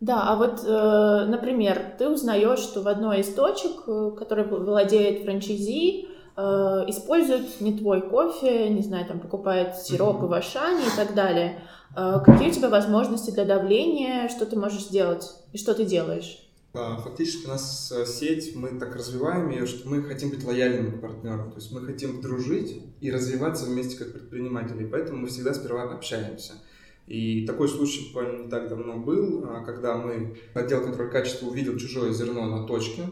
Да, 0.00 0.32
а 0.32 0.36
вот, 0.36 0.64
э, 0.66 1.26
например, 1.30 1.94
ты 1.96 2.08
узнаешь, 2.08 2.58
что 2.58 2.82
в 2.82 2.88
одной 2.88 3.20
из 3.20 3.32
точек, 3.32 3.84
э, 3.86 4.10
которой 4.18 4.46
владеет 4.46 5.22
франчайзи, 5.22 6.08
используют 6.36 7.60
не 7.60 7.78
твой 7.78 8.02
кофе, 8.02 8.68
не 8.68 8.82
знаю, 8.82 9.06
там 9.06 9.20
покупают 9.20 9.76
сиропы 9.76 10.26
в 10.26 10.32
Ашане 10.32 10.84
и 10.84 10.96
так 10.96 11.14
далее. 11.14 11.60
Э, 11.96 12.20
какие 12.24 12.50
у 12.50 12.52
тебя 12.52 12.68
возможности 12.68 13.30
для 13.30 13.44
давления, 13.44 14.28
что 14.28 14.46
ты 14.46 14.58
можешь 14.58 14.86
сделать 14.86 15.30
и 15.52 15.58
что 15.58 15.74
ты 15.74 15.84
делаешь? 15.84 16.40
Фактически 16.72 17.46
у 17.46 17.50
нас 17.50 17.92
э, 17.92 18.04
сеть, 18.04 18.56
мы 18.56 18.80
так 18.80 18.96
развиваем 18.96 19.48
ее, 19.50 19.64
что 19.64 19.88
мы 19.88 20.02
хотим 20.02 20.30
быть 20.30 20.42
лояльными 20.42 20.90
к 20.90 21.00
партнерам. 21.00 21.52
То 21.52 21.58
есть 21.58 21.70
мы 21.70 21.80
хотим 21.82 22.20
дружить 22.20 22.82
и 23.00 23.12
развиваться 23.12 23.66
вместе 23.66 23.96
как 23.96 24.12
предприниматели. 24.12 24.84
Поэтому 24.84 25.18
мы 25.18 25.28
всегда 25.28 25.54
сперва 25.54 25.84
общаемся. 25.84 26.54
И 27.06 27.46
такой 27.46 27.68
случай 27.68 28.08
буквально 28.08 28.44
не 28.44 28.48
так 28.48 28.68
давно 28.68 28.96
был, 28.96 29.44
а, 29.46 29.62
когда 29.64 29.96
мы, 29.96 30.36
отдел 30.54 30.82
контроля 30.82 31.10
качества 31.10 31.46
увидел 31.46 31.76
чужое 31.76 32.12
зерно 32.12 32.46
на 32.46 32.66
точке. 32.66 33.02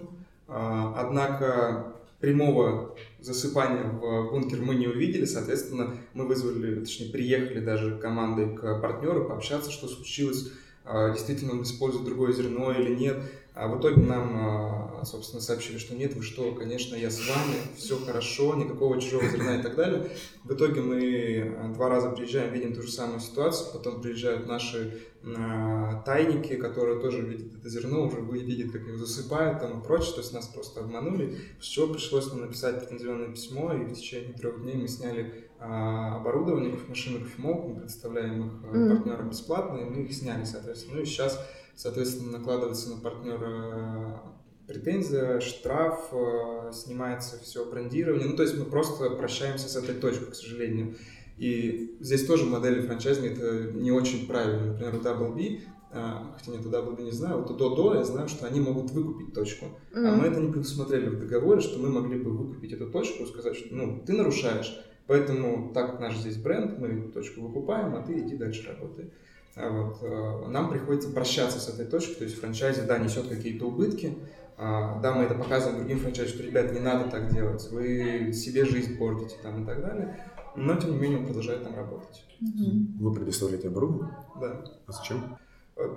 А, 0.48 0.94
однако 0.96 1.94
прямого 2.22 2.96
засыпания 3.20 3.82
в 3.82 4.30
бункер 4.30 4.62
мы 4.62 4.76
не 4.76 4.86
увидели, 4.86 5.24
соответственно, 5.24 5.96
мы 6.14 6.26
вызвали, 6.26 6.80
точнее, 6.80 7.10
приехали 7.10 7.58
даже 7.60 7.98
командой 7.98 8.56
к 8.56 8.80
партнеру 8.80 9.26
пообщаться, 9.26 9.72
что 9.72 9.88
случилось, 9.88 10.52
а, 10.84 11.10
действительно 11.10 11.52
он 11.52 11.62
использует 11.62 12.06
другое 12.06 12.32
зерно 12.32 12.72
или 12.72 12.94
нет. 12.94 13.18
А 13.54 13.68
в 13.68 13.78
итоге 13.78 14.00
нам, 14.00 14.34
а, 14.34 15.04
собственно, 15.04 15.42
сообщили, 15.42 15.76
что 15.76 15.94
нет, 15.94 16.14
вы 16.14 16.22
что, 16.22 16.54
конечно, 16.54 16.96
я 16.96 17.10
с 17.10 17.18
вами, 17.18 17.56
все 17.76 17.98
хорошо, 17.98 18.54
никакого 18.54 18.98
чужого 18.98 19.28
зерна 19.28 19.58
и 19.58 19.62
так 19.62 19.76
далее. 19.76 20.08
В 20.44 20.54
итоге 20.54 20.80
мы 20.80 21.54
а, 21.58 21.68
два 21.74 21.90
раза 21.90 22.08
приезжаем, 22.08 22.50
видим 22.54 22.74
ту 22.74 22.80
же 22.80 22.90
самую 22.90 23.20
ситуацию, 23.20 23.68
потом 23.74 24.00
приезжают 24.00 24.46
наши 24.46 25.02
а, 25.22 26.02
тайники, 26.06 26.56
которые 26.56 26.98
тоже 26.98 27.20
видят 27.20 27.54
это 27.58 27.68
зерно, 27.68 28.06
уже 28.06 28.22
видят, 28.22 28.72
как 28.72 28.86
его 28.86 28.96
засыпают 28.96 29.60
там 29.60 29.80
и 29.80 29.84
прочее, 29.84 30.14
то 30.14 30.20
есть 30.22 30.32
нас 30.32 30.46
просто 30.46 30.80
обманули, 30.80 31.36
с 31.60 31.64
чего 31.64 31.88
пришлось 31.88 32.32
нам 32.32 32.40
написать 32.40 32.80
претензионное 32.80 33.28
письмо, 33.28 33.74
и 33.74 33.84
в 33.84 33.92
течение 33.92 34.32
трех 34.32 34.62
дней 34.62 34.76
мы 34.76 34.88
сняли 34.88 35.50
оборудование, 35.58 36.72
кофемашину, 36.72 37.20
кофемолку, 37.20 37.68
мы 37.68 37.74
предоставляем 37.76 38.46
их 38.46 38.62
партнерам 38.88 39.28
бесплатно, 39.28 39.78
и 39.78 39.84
мы 39.84 40.02
их 40.02 40.12
сняли, 40.12 40.44
соответственно. 40.44 40.96
Ну 40.96 41.02
и 41.02 41.04
сейчас 41.04 41.38
соответственно, 41.76 42.38
накладывается 42.38 42.90
на 42.90 43.00
партнера 43.00 44.22
претензия, 44.66 45.40
штраф, 45.40 46.08
э, 46.12 46.70
снимается 46.72 47.38
все 47.42 47.64
брендирование. 47.68 48.28
Ну, 48.28 48.36
то 48.36 48.42
есть 48.42 48.56
мы 48.56 48.64
просто 48.64 49.10
прощаемся 49.10 49.68
с 49.68 49.76
этой 49.76 49.94
точкой, 49.94 50.30
к 50.30 50.34
сожалению. 50.34 50.96
И 51.38 51.96
здесь 52.00 52.26
тоже 52.26 52.44
модели 52.44 52.80
франчайзинга 52.80 53.28
это 53.28 53.72
не 53.72 53.90
очень 53.90 54.26
правильно. 54.26 54.72
Например, 54.72 54.94
у 54.94 54.98
Double 54.98 55.34
B, 55.34 55.60
э, 55.92 56.14
хотя 56.38 56.52
нет, 56.52 56.64
у 56.64 56.70
Double 56.70 56.96
B 56.96 57.02
не 57.02 57.10
знаю, 57.10 57.38
вот 57.38 57.50
у 57.50 57.54
Додо 57.54 57.94
я 57.94 58.04
знаю, 58.04 58.28
что 58.28 58.46
они 58.46 58.60
могут 58.60 58.90
выкупить 58.90 59.34
точку. 59.34 59.66
Mm-hmm. 59.92 60.06
А 60.06 60.14
мы 60.14 60.26
это 60.26 60.40
не 60.40 60.52
предусмотрели 60.52 61.08
в 61.08 61.18
договоре, 61.18 61.60
что 61.60 61.78
мы 61.78 61.88
могли 61.88 62.18
бы 62.18 62.30
выкупить 62.30 62.72
эту 62.72 62.90
точку 62.90 63.24
и 63.24 63.26
сказать, 63.26 63.56
что 63.56 63.74
ну, 63.74 64.02
ты 64.06 64.12
нарушаешь. 64.12 64.80
Поэтому, 65.06 65.72
так 65.74 65.90
как 65.90 66.00
наш 66.00 66.16
здесь 66.16 66.36
бренд, 66.36 66.78
мы 66.78 67.10
точку 67.10 67.40
выкупаем, 67.40 67.94
а 67.96 68.02
ты 68.02 68.18
иди 68.20 68.36
дальше 68.36 68.68
работай. 68.68 69.10
А 69.54 69.68
вот. 69.68 69.98
Э, 70.02 70.48
нам 70.48 70.70
приходится 70.70 71.10
прощаться 71.10 71.60
с 71.60 71.68
этой 71.68 71.86
точкой, 71.86 72.14
то 72.14 72.24
есть 72.24 72.38
франчайзи, 72.38 72.82
да, 72.82 72.98
несет 72.98 73.28
какие-то 73.28 73.66
убытки, 73.66 74.16
а, 74.56 75.00
да, 75.00 75.12
мы 75.12 75.24
это 75.24 75.34
показываем 75.34 75.80
другим 75.80 75.98
франчайзи, 75.98 76.32
что, 76.32 76.42
ребят, 76.42 76.72
не 76.72 76.80
надо 76.80 77.10
так 77.10 77.32
делать, 77.32 77.68
вы 77.70 78.32
себе 78.32 78.64
жизнь 78.64 78.96
портите 78.96 79.36
там 79.42 79.62
и 79.62 79.66
так 79.66 79.82
далее, 79.82 80.18
но, 80.56 80.76
тем 80.76 80.92
не 80.92 80.98
менее, 80.98 81.18
он 81.18 81.26
продолжает 81.26 81.64
там 81.64 81.74
работать. 81.74 82.24
Вы 82.40 83.12
предоставляете 83.12 83.68
оборудование? 83.68 84.16
Да. 84.40 84.64
А 84.86 84.92
зачем? 84.92 85.36
Э, 85.76 85.88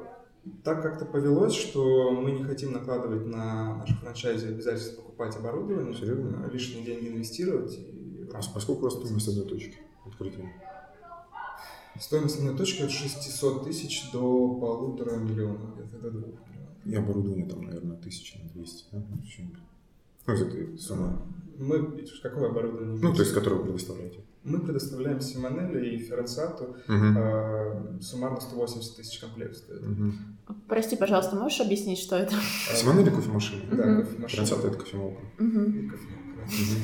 так 0.64 0.82
как-то 0.82 1.06
повелось, 1.06 1.54
что 1.54 2.12
мы 2.12 2.32
не 2.32 2.44
хотим 2.44 2.72
накладывать 2.72 3.26
на 3.26 3.78
наши 3.78 3.96
франчайзи 3.96 4.48
обязательства 4.48 5.02
покупать 5.02 5.36
оборудование, 5.36 5.94
Серьезно? 5.94 6.50
лишние 6.52 6.86
деньги 6.86 7.08
инвестировать. 7.08 7.74
И... 7.78 8.30
А 8.34 8.42
поскольку 8.54 8.82
у 8.82 8.84
вас 8.86 8.94
стоимость 8.94 9.28
одной 9.28 9.46
точки 9.46 9.78
открытия? 10.06 10.52
Стоимость 12.00 12.38
одной 12.38 12.58
точки 12.58 12.82
от 12.82 12.92
600 12.92 13.64
тысяч 13.64 14.12
до 14.12 14.56
полутора 14.56 15.16
миллионов, 15.18 15.76
где-то 15.76 15.98
до 16.00 16.12
двух 16.12 16.26
миллионов. 16.26 16.86
И 16.86 16.96
оборудование 16.96 17.48
там, 17.48 17.62
наверное, 17.62 17.98
тысячи 17.98 18.38
на 18.38 18.50
200, 18.50 18.86
да? 18.92 19.04
Ну, 20.28 20.34
из 20.34 20.42
этой 20.42 20.78
суммы. 20.78 21.20
Мы, 21.58 22.06
какое 22.22 22.50
оборудование? 22.50 23.00
Ну, 23.02 23.14
то 23.14 23.22
есть, 23.22 23.34
которое 23.34 23.58
вы 23.58 23.66
предоставляете? 23.66 24.20
Мы 24.44 24.60
предоставляем 24.60 25.22
Симонелли 25.22 25.96
и 25.96 25.98
Ференцату. 26.00 26.76
Угу. 26.88 27.18
Э, 27.18 28.00
суммарно 28.02 28.42
180 28.42 28.98
тысяч 28.98 29.20
комплект 29.20 29.56
стоит. 29.56 29.82
Угу. 29.82 30.56
Прости, 30.68 30.96
пожалуйста, 30.96 31.36
можешь 31.36 31.62
объяснить, 31.62 32.00
что 32.00 32.18
это? 32.18 32.36
Симонелли 32.76 33.10
кофемашина? 33.10 33.62
Да, 33.72 34.02
кофемашина. 34.02 34.28
Ференцата– 34.28 34.68
это 34.70 34.78
кофемолка. 34.78 35.22
Угу. 35.40 35.92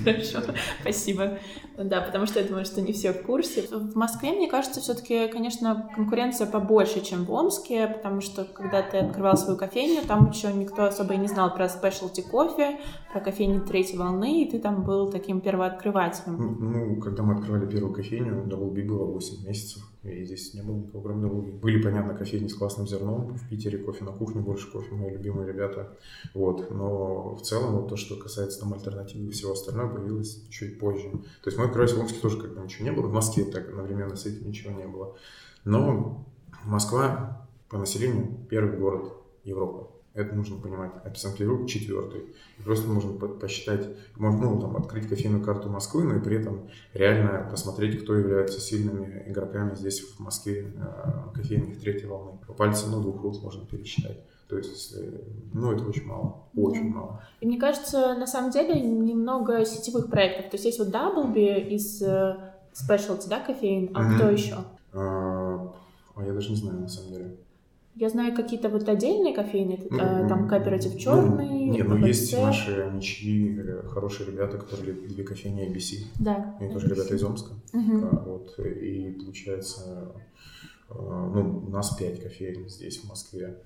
Хорошо, 0.04 0.40
спасибо. 0.82 1.38
Да, 1.78 2.02
потому 2.02 2.26
что 2.26 2.40
я 2.40 2.48
думаю, 2.48 2.66
что 2.66 2.82
не 2.82 2.94
все 2.94 3.14
в 3.14 3.24
курсе. 3.24 3.64
В 3.72 3.96
Москве, 3.96 4.32
мне 4.32 4.50
кажется, 4.50 4.82
все-таки, 4.82 5.28
конечно, 5.28 5.90
конкуренция 5.96 6.48
побольше, 6.48 7.02
чем 7.02 7.26
в 7.26 7.32
Омске, 7.32 7.88
потому 7.88 8.22
что 8.22 8.46
когда 8.46 8.82
ты 8.82 8.98
открывал 8.98 9.38
свою 9.38 9.58
кофейню, 9.58 10.02
там 10.08 10.30
еще 10.30 10.52
никто 10.54 10.86
особо 10.86 11.14
и 11.14 11.18
не 11.18 11.28
знал 11.28 11.54
про 11.54 11.70
спешлти 11.70 12.22
кофе, 12.22 12.80
про 13.12 13.22
кофейни 13.22 13.60
третьей 13.60 13.98
волны, 13.98 14.44
и 14.44 14.52
ты 14.52 14.60
там 14.60 14.84
был 14.84 15.10
таким 15.10 15.42
первооткрывателем. 15.42 16.58
Ну, 16.60 17.02
когда 17.02 17.24
мы 17.24 17.36
открывали 17.36 17.70
первую 17.70 17.94
кофейню, 17.94 18.46
Double 18.48 18.72
B 18.72 18.84
было 18.84 19.06
8 19.06 19.48
месяцев, 19.48 19.84
и 20.04 20.24
здесь 20.26 20.54
не 20.56 20.62
было 20.62 20.78
Double 20.78 21.42
B. 21.42 21.52
Были, 21.52 21.82
понятно, 21.82 22.16
кофейни 22.16 22.48
с 22.48 22.56
классным 22.56 22.88
зерном, 22.88 23.36
в 23.36 23.50
Питере 23.50 23.78
кофе 23.78 24.04
на 24.04 24.12
кухне, 24.12 24.42
больше 24.42 24.72
кофе, 24.72 24.94
мои 24.96 25.12
любимые 25.12 25.48
ребята, 25.48 25.96
вот, 26.34 26.72
но 26.72 27.36
в 27.36 27.42
целом 27.44 27.76
вот 27.76 27.90
то, 27.90 27.98
что 27.98 28.16
касается 28.16 28.62
там 28.62 28.74
альтернативы 28.74 29.28
и 29.28 29.32
всего 29.32 29.54
остального, 29.54 29.96
появилось 29.96 30.44
чуть 30.50 30.80
позже. 30.80 31.12
То 31.12 31.50
есть 31.50 31.58
мы 31.58 31.66
открылись 31.66 31.94
в 31.94 32.00
Омске 32.00 32.20
тоже 32.20 32.42
как 32.42 32.56
бы 32.56 32.62
ничего 32.62 32.86
не 32.86 32.92
было, 32.92 33.08
в 33.08 33.14
Москве 33.14 33.46
так 33.46 33.70
одновременно 33.70 34.16
с 34.16 34.26
этим 34.26 34.48
ничего 34.48 34.72
не 34.72 34.88
было. 34.88 35.16
Но 35.66 36.26
Москва 36.66 37.48
по 37.70 37.78
населению 37.78 38.38
первый 38.50 38.78
город 38.78 39.14
Европы. 39.44 39.88
Это 40.14 40.36
нужно 40.36 40.58
понимать. 40.58 40.92
А 41.06 41.16
Санкт-Петербург 41.16 41.70
четвертый. 41.70 42.22
И 42.60 42.62
просто 42.64 42.90
можно 42.90 43.14
посчитать, 43.14 43.88
можно 44.18 44.52
ну, 44.52 44.60
там, 44.60 44.76
открыть 44.76 45.08
кофейную 45.08 45.44
карту 45.44 45.70
Москвы, 45.70 46.04
но 46.04 46.16
и 46.16 46.20
при 46.20 46.38
этом 46.38 46.70
реально 46.94 47.48
посмотреть, 47.50 48.04
кто 48.04 48.16
является 48.16 48.60
сильными 48.60 49.24
игроками 49.28 49.74
здесь 49.76 50.02
в 50.02 50.20
Москве 50.20 50.74
э, 50.76 51.34
кофейных 51.34 51.80
третьей 51.80 52.08
волны. 52.08 52.40
По 52.46 52.54
пальцам, 52.54 52.92
ну, 52.92 53.02
двух 53.02 53.24
рук 53.24 53.42
можно 53.42 53.66
пересчитать. 53.66 54.20
То 54.50 54.58
есть, 54.58 54.98
ну, 55.54 55.72
это 55.72 55.86
очень 55.86 56.06
мало, 56.06 56.44
очень 56.58 56.92
да. 56.92 57.00
мало. 57.00 57.24
И 57.40 57.46
мне 57.46 57.58
кажется, 57.58 58.16
на 58.16 58.28
самом 58.28 58.52
деле, 58.52 58.82
немного 58.82 59.64
сетевых 59.64 60.10
проектов. 60.10 60.52
То 60.52 60.56
есть, 60.56 60.66
есть 60.66 60.80
вот 60.80 60.90
Doubleby 60.90 61.70
из 61.70 62.02
э, 62.02 62.36
Specialty, 62.74 63.30
да, 63.30 63.40
кофеин, 63.40 63.92
а 63.94 64.02
mm-hmm. 64.02 64.16
кто 64.16 64.30
еще? 64.30 64.56
А, 64.92 65.74
а 66.16 66.26
я 66.26 66.34
даже 66.34 66.50
не 66.50 66.58
знаю, 66.58 66.82
на 66.82 66.90
самом 66.90 67.14
деле. 67.14 67.38
Я 67.96 68.10
знаю 68.10 68.34
какие-то 68.36 68.70
вот 68.70 68.88
отдельные 68.88 69.34
кофейни, 69.34 69.86
ну, 69.90 69.98
э, 69.98 70.28
там 70.28 70.48
кооператив 70.48 70.98
черный. 70.98 71.68
Ну, 71.68 71.74
нет, 71.74 71.88
ну 71.88 71.98
есть 71.98 72.34
наши 72.38 72.90
ничьи 72.94 73.60
э, 73.60 73.84
хорошие 73.88 74.28
ребята, 74.28 74.58
которые 74.58 74.94
две 74.94 75.24
кофейни 75.24 75.68
ABC. 75.68 76.06
Да. 76.18 76.56
Они 76.60 76.72
тоже 76.72 76.88
ребята 76.88 77.14
из 77.14 77.24
Омска. 77.24 77.54
Угу. 77.74 78.06
А, 78.06 78.24
вот, 78.26 78.60
и 78.60 79.12
получается, 79.12 80.14
э, 80.90 80.94
ну, 80.94 81.64
у 81.68 81.70
нас 81.70 81.96
пять 81.98 82.24
кофеин 82.24 82.70
здесь, 82.70 83.00
в 83.00 83.10
Москве. 83.10 83.58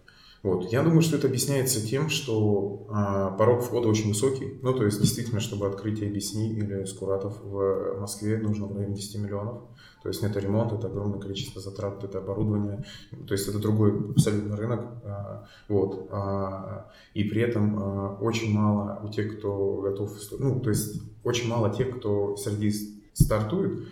Вот. 0.45 0.71
Я 0.71 0.83
думаю, 0.83 1.01
что 1.01 1.17
это 1.17 1.25
объясняется 1.25 1.83
тем, 1.83 2.07
что 2.07 2.85
а, 2.91 3.31
порог 3.31 3.63
входа 3.63 3.87
очень 3.87 4.09
высокий. 4.09 4.59
Ну, 4.61 4.73
то 4.73 4.85
есть, 4.85 5.01
действительно, 5.01 5.39
чтобы 5.39 5.65
открыть 5.65 6.03
ABC 6.03 6.35
или 6.35 6.85
Скуратов 6.85 7.41
в 7.43 7.99
Москве, 7.99 8.37
нужно 8.37 8.67
в 8.67 8.75
районе 8.77 8.93
10 8.93 9.23
миллионов. 9.23 9.63
То 10.03 10.09
есть, 10.09 10.21
это 10.21 10.39
ремонт, 10.39 10.71
это 10.71 10.85
огромное 10.85 11.19
количество 11.19 11.59
затрат, 11.59 12.03
это 12.03 12.19
оборудование. 12.19 12.85
То 13.27 13.33
есть, 13.33 13.47
это 13.47 13.57
другой 13.57 14.11
абсолютно 14.11 14.55
рынок. 14.55 14.85
А, 15.03 15.47
вот. 15.67 16.09
А, 16.11 16.91
и 17.15 17.23
при 17.23 17.41
этом 17.41 17.79
а, 17.79 18.17
очень 18.21 18.53
мало 18.53 19.01
у 19.03 19.09
тех, 19.09 19.39
кто 19.39 19.77
готов... 19.77 20.15
Ну, 20.37 20.59
то 20.59 20.69
есть, 20.69 21.01
очень 21.23 21.49
мало 21.49 21.73
тех, 21.73 21.97
кто 21.97 22.37
среди 22.37 22.71
стартует, 23.13 23.87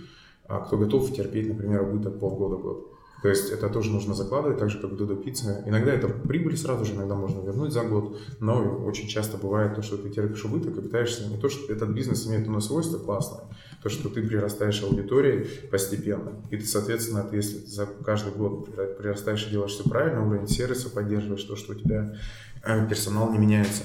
а, 0.46 0.60
кто 0.60 0.78
готов 0.78 1.12
терпеть, 1.16 1.48
например, 1.48 1.82
убыток 1.82 2.20
полгода-год. 2.20 2.93
То 3.24 3.30
есть 3.30 3.52
это 3.52 3.70
тоже 3.70 3.90
нужно 3.90 4.14
закладывать, 4.14 4.60
так 4.60 4.70
же 4.70 4.80
как 4.80 4.92
в 4.92 4.98
Додо 4.98 5.16
Пицце. 5.16 5.64
Иногда 5.66 5.94
это 5.94 6.10
прибыль 6.10 6.58
сразу 6.58 6.84
же, 6.84 6.94
иногда 6.94 7.16
можно 7.16 7.40
вернуть 7.40 7.72
за 7.72 7.84
год, 7.84 8.20
но 8.42 8.62
очень 8.86 9.08
часто 9.08 9.38
бывает 9.38 9.76
то, 9.76 9.82
что 9.82 9.96
ты 9.96 10.10
терпишь 10.10 10.44
убыток 10.44 10.76
и 10.76 10.82
пытаешься 10.82 11.30
не 11.30 11.38
то, 11.38 11.48
что 11.48 11.72
этот 11.72 11.92
бизнес 11.92 12.28
имеет 12.28 12.46
иное 12.46 12.60
свойство 12.60 12.98
классное, 13.00 13.46
то, 13.82 13.88
что 13.88 14.10
ты 14.10 14.22
прирастаешь 14.22 14.84
аудиторией 14.84 15.46
постепенно. 15.72 16.34
И 16.52 16.58
ты, 16.58 16.66
соответственно, 16.66 17.24
ты, 17.24 17.38
если 17.38 17.60
за 17.60 17.86
каждый 17.86 18.34
год 18.34 18.76
прирастаешь 18.98 19.48
и 19.48 19.52
делаешь 19.52 19.72
все 19.72 19.90
правильно, 19.90 20.28
уровень 20.28 20.50
сервиса 20.50 20.90
поддерживаешь, 20.90 21.44
то, 21.44 21.56
что 21.56 21.72
у 21.72 21.76
тебя 21.76 22.18
э, 22.66 22.90
персонал 22.90 23.32
не 23.32 23.38
меняется, 23.38 23.84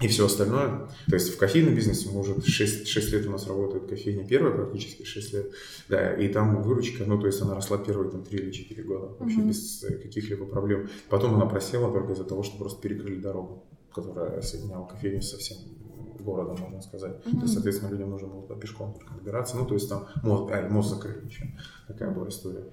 и 0.00 0.08
все 0.08 0.26
остальное. 0.26 0.88
То 1.08 1.14
есть 1.14 1.34
в 1.34 1.38
кофейном 1.38 1.74
бизнесе 1.74 2.10
мы 2.10 2.20
уже 2.20 2.40
6, 2.40 2.86
6 2.86 3.12
лет 3.12 3.26
у 3.26 3.30
нас 3.30 3.46
работает 3.46 3.88
кофейня 3.88 4.26
первая, 4.26 4.52
практически 4.52 5.04
6 5.04 5.32
лет. 5.32 5.52
Да, 5.88 6.12
и 6.14 6.28
там 6.28 6.62
выручка, 6.62 7.04
ну, 7.06 7.18
то 7.18 7.26
есть 7.26 7.40
она 7.40 7.54
росла 7.54 7.78
первые 7.78 8.10
там 8.10 8.22
3 8.22 8.38
или 8.38 8.50
4 8.50 8.82
года 8.82 9.14
вообще 9.18 9.38
mm-hmm. 9.38 9.48
без 9.48 9.84
каких-либо 10.02 10.46
проблем. 10.46 10.88
Потом 11.08 11.34
она 11.34 11.46
просела 11.46 11.90
только 11.92 12.12
из-за 12.12 12.24
того, 12.24 12.42
что 12.42 12.58
просто 12.58 12.80
перекрыли 12.82 13.20
дорогу, 13.20 13.64
которая 13.94 14.42
соединяла 14.42 14.86
кофейню 14.86 15.22
со 15.22 15.38
всем 15.38 15.58
города, 16.26 16.60
можно 16.60 16.82
сказать. 16.82 17.16
Mm-hmm. 17.24 17.36
То 17.36 17.42
есть, 17.42 17.54
соответственно, 17.54 17.90
людям 17.90 18.10
нужно 18.10 18.28
было 18.28 18.58
пешком 18.58 18.98
добираться. 19.16 19.56
Ну, 19.56 19.64
то 19.64 19.74
есть 19.74 19.88
там 19.88 20.06
мост, 20.22 20.52
а, 20.52 20.68
мост 20.68 20.90
закрыли 20.90 21.24
еще. 21.24 21.46
Такая 21.86 22.10
была 22.10 22.28
история. 22.28 22.64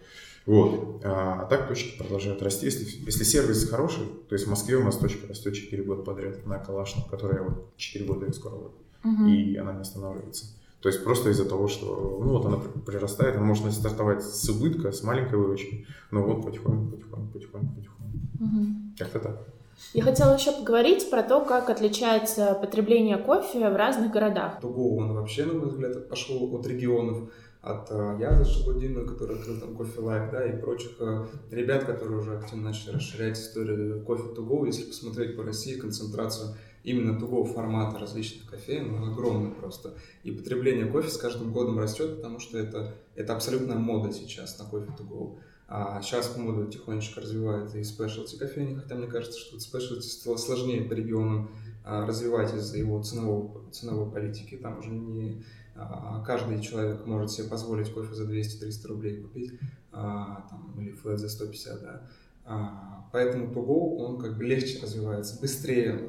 Вот. 0.46 1.02
А, 1.06 1.44
а 1.44 1.46
так 1.46 1.68
точки 1.68 1.98
продолжают 1.98 2.42
расти. 2.42 2.66
Если, 2.66 3.06
если 3.06 3.24
сервис 3.24 3.70
хороший, 3.70 4.04
то 4.28 4.34
есть 4.34 4.48
в 4.48 4.50
Москве 4.50 4.76
у 4.76 4.84
нас 4.84 4.98
точка 4.98 5.28
растет 5.28 5.54
4 5.54 5.84
года 5.84 6.04
подряд 6.04 6.46
на 6.46 6.60
Калашном, 6.60 7.08
которая 7.10 7.44
вот 7.44 7.76
4 7.78 8.06
года 8.06 8.26
и 8.26 8.34
скоро 8.34 8.56
будет. 8.56 8.72
Угу. 9.06 9.28
И 9.28 9.56
она 9.56 9.74
не 9.74 9.82
останавливается. 9.82 10.46
То 10.82 10.90
есть 10.90 11.04
просто 11.04 11.30
из-за 11.30 11.46
того, 11.46 11.70
что 11.70 12.20
ну 12.22 12.32
вот 12.32 12.46
она 12.46 12.58
прирастает, 12.58 13.38
она 13.38 13.46
может 13.46 13.72
стартовать 13.72 14.22
с 14.22 14.50
убытка, 14.50 14.92
с 14.92 15.02
маленькой 15.04 15.36
выручки, 15.36 15.86
но 16.12 16.24
вот 16.24 16.46
потихоньку, 16.46 16.92
потихоньку, 16.92 17.32
потихоньку, 17.32 17.76
потихоньку. 17.76 18.18
Угу. 18.42 18.66
Как-то 18.98 19.20
так. 19.20 19.48
Я 19.94 20.04
хотела 20.04 20.34
еще 20.34 20.52
поговорить 20.52 21.10
про 21.10 21.24
то, 21.24 21.42
как 21.42 21.70
отличается 21.70 22.54
потребление 22.56 23.18
кофе 23.18 23.70
в 23.70 23.76
разных 23.76 24.12
городах. 24.12 24.60
Туго 24.62 25.02
он 25.02 25.14
вообще, 25.14 25.46
на 25.46 25.54
мой 25.54 25.70
взгляд, 25.70 26.10
пошел 26.10 26.56
от 26.56 26.66
регионов 26.68 27.30
от 27.62 27.90
э, 27.92 28.18
Яза 28.20 28.44
Шабудина, 28.44 29.06
который 29.06 29.38
открыл 29.38 29.58
там 29.58 29.76
кофе 29.76 30.02
лайк, 30.02 30.32
да, 30.32 30.46
и 30.46 30.60
прочих 30.60 30.92
э, 31.00 31.26
ребят, 31.50 31.86
которые 31.86 32.20
уже 32.20 32.38
активно 32.38 32.66
начали 32.66 32.96
расширять 32.96 33.38
историю 33.38 34.04
кофе 34.04 34.34
туго. 34.36 34.66
Если 34.66 34.84
посмотреть 34.84 35.38
по 35.38 35.44
России, 35.44 35.80
концентрацию 35.80 36.56
именно 36.84 37.18
тугого 37.18 37.46
формата 37.46 37.98
различных 37.98 38.50
кофеин 38.50 38.92
ну, 38.92 39.14
огромный 39.14 39.52
просто. 39.52 39.94
И 40.24 40.32
потребление 40.32 40.88
кофе 40.88 41.10
с 41.10 41.18
каждым 41.18 41.54
годом 41.54 41.80
растет, 41.80 42.18
потому 42.18 42.40
что 42.40 42.58
это, 42.58 42.96
это 43.16 43.34
абсолютная 43.34 43.78
мода 43.78 44.12
сейчас 44.12 44.60
на 44.60 44.66
кофе 44.66 44.92
туго. 44.98 45.38
А 45.68 46.02
сейчас 46.02 46.36
мода 46.38 46.70
тихонечко 46.70 47.22
развивает 47.22 47.74
и 47.76 47.84
спешлти 47.84 48.36
кофейни, 48.36 48.76
хотя 48.76 48.96
мне 48.96 49.08
кажется, 49.08 49.40
что 49.40 49.60
спешлти 49.60 50.06
стало 50.06 50.38
сложнее 50.38 50.84
по 50.84 50.94
регионам 50.94 51.50
развивать 51.86 52.54
из-за 52.54 52.78
его 52.78 53.02
ценового, 53.02 53.70
ценовой 53.72 54.12
политики. 54.12 54.56
Там 54.56 54.80
уже 54.80 54.90
не 54.90 55.44
а, 55.76 56.24
каждый 56.26 56.62
человек 56.62 57.06
может 57.06 57.32
себе 57.32 57.48
позволить 57.48 57.92
кофе 57.92 58.14
за 58.14 58.26
200-300 58.26 58.88
рублей 58.88 59.22
купить, 59.22 59.54
а, 59.92 60.46
там, 60.50 60.76
или 60.80 60.92
флэт 60.92 61.20
за 61.20 61.30
150, 61.30 61.82
да. 61.82 62.10
А, 62.46 63.10
поэтому 63.12 63.54
Туго, 63.54 63.72
он 63.72 64.20
как 64.20 64.38
бы 64.38 64.44
легче 64.44 64.80
развивается, 64.82 65.40
быстрее 65.40 66.00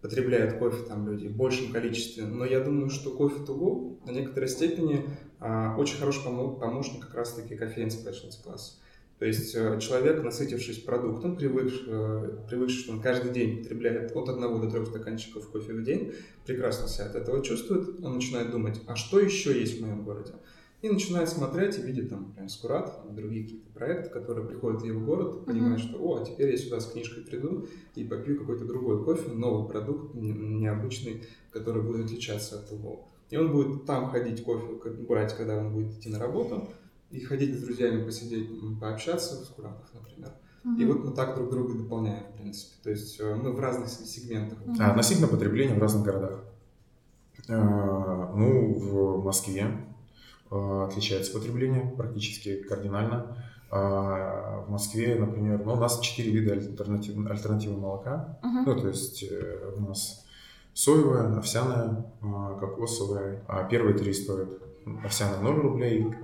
потребляют 0.00 0.58
кофе 0.58 0.82
там 0.84 1.06
люди 1.06 1.28
в 1.28 1.36
большем 1.36 1.72
количестве. 1.72 2.24
Но 2.24 2.44
я 2.44 2.60
думаю, 2.60 2.88
что 2.88 3.10
кофе 3.10 3.44
Туго 3.44 3.98
на 4.06 4.12
некоторой 4.12 4.48
степени 4.48 5.04
очень 5.40 5.96
хороший 5.98 6.22
помощник 6.24 7.06
как 7.06 7.14
раз-таки 7.14 7.56
кофеин 7.56 7.88
specialty 7.88 8.42
класса. 8.42 8.74
То 9.20 9.26
есть 9.26 9.54
э, 9.54 9.78
человек, 9.80 10.24
насытившись 10.24 10.78
продуктом, 10.78 11.36
привыкший, 11.36 11.82
э, 11.88 12.38
привыкший, 12.48 12.78
что 12.78 12.92
он 12.92 13.02
каждый 13.02 13.32
день 13.32 13.58
потребляет 13.58 14.16
от 14.16 14.30
одного 14.30 14.58
до 14.58 14.70
трех 14.70 14.88
стаканчиков 14.88 15.46
кофе 15.50 15.74
в 15.74 15.82
день, 15.82 16.14
прекрасно 16.46 16.88
себя 16.88 17.04
от 17.04 17.16
этого 17.16 17.44
чувствует, 17.44 18.02
он 18.02 18.14
начинает 18.14 18.50
думать, 18.50 18.80
а 18.86 18.96
что 18.96 19.20
еще 19.20 19.60
есть 19.60 19.78
в 19.78 19.82
моем 19.82 20.04
городе? 20.04 20.32
И 20.80 20.88
начинает 20.88 21.28
смотреть 21.28 21.78
и 21.78 21.82
видит 21.82 22.08
там, 22.08 22.28
например, 22.28 22.48
Скурат, 22.48 23.14
другие 23.14 23.44
какие-то 23.44 23.70
проекты, 23.74 24.08
которые 24.08 24.48
приходят 24.48 24.80
в 24.80 24.86
его 24.86 25.00
город, 25.00 25.44
понимает, 25.44 25.80
mm-hmm. 25.80 25.88
что, 25.90 25.98
о, 25.98 26.22
а 26.22 26.24
теперь 26.24 26.52
я 26.52 26.56
сюда 26.56 26.80
с 26.80 26.90
книжкой 26.90 27.22
приду 27.22 27.66
и 27.94 28.04
попью 28.04 28.40
какой-то 28.40 28.64
другой 28.64 29.04
кофе, 29.04 29.28
новый 29.32 29.68
продукт, 29.68 30.14
необычный, 30.14 31.24
который 31.50 31.82
будет 31.82 32.06
отличаться 32.06 32.60
от 32.60 32.70
того. 32.70 33.06
И 33.30 33.36
он 33.36 33.52
будет 33.52 33.86
там 33.86 34.10
ходить 34.10 34.42
кофе 34.44 34.66
брать, 35.08 35.36
когда 35.36 35.56
он 35.56 35.72
будет 35.72 35.92
идти 35.92 36.08
на 36.08 36.18
работу, 36.18 36.68
и 37.10 37.20
ходить 37.20 37.58
с 37.58 37.62
друзьями 37.62 38.04
посидеть, 38.04 38.48
пообщаться 38.80 39.42
в 39.42 39.44
Скуратах, 39.44 39.88
например. 39.94 40.32
Угу. 40.64 40.80
И 40.80 40.84
вот 40.84 41.04
мы 41.04 41.12
так 41.12 41.34
друг 41.36 41.50
друга 41.50 41.74
дополняем, 41.74 42.24
в 42.34 42.38
принципе. 42.38 42.74
То 42.82 42.90
есть 42.90 43.18
э, 43.20 43.34
мы 43.34 43.52
в 43.52 43.60
разных 43.60 43.88
сегментах. 43.88 44.58
А 44.78 44.90
относительно 44.90 45.28
потребления 45.28 45.74
в 45.74 45.78
разных 45.78 46.04
городах. 46.04 46.44
А, 47.48 48.32
ну, 48.34 48.74
в 48.74 49.24
Москве 49.24 49.66
а, 50.50 50.86
отличается 50.86 51.32
потребление 51.32 51.92
практически 51.96 52.56
кардинально. 52.62 53.36
А, 53.70 54.64
в 54.66 54.70
Москве, 54.70 55.14
например, 55.14 55.64
ну, 55.64 55.72
у 55.72 55.76
нас 55.76 56.00
четыре 56.00 56.32
вида 56.32 56.52
альтернатив, 56.52 57.16
альтернативы 57.26 57.76
молока. 57.78 58.38
Uh-huh. 58.42 58.64
Ну, 58.66 58.80
то 58.80 58.88
есть 58.88 59.22
э, 59.22 59.74
у 59.76 59.80
нас 59.80 60.26
соевое, 60.80 61.36
овсяное, 61.36 62.06
кокосовое. 62.58 63.42
А 63.46 63.64
первые 63.64 63.96
три 63.98 64.14
стоят 64.14 64.62
овсяное 65.04 65.40
0 65.40 65.54
рублей, 65.60 66.14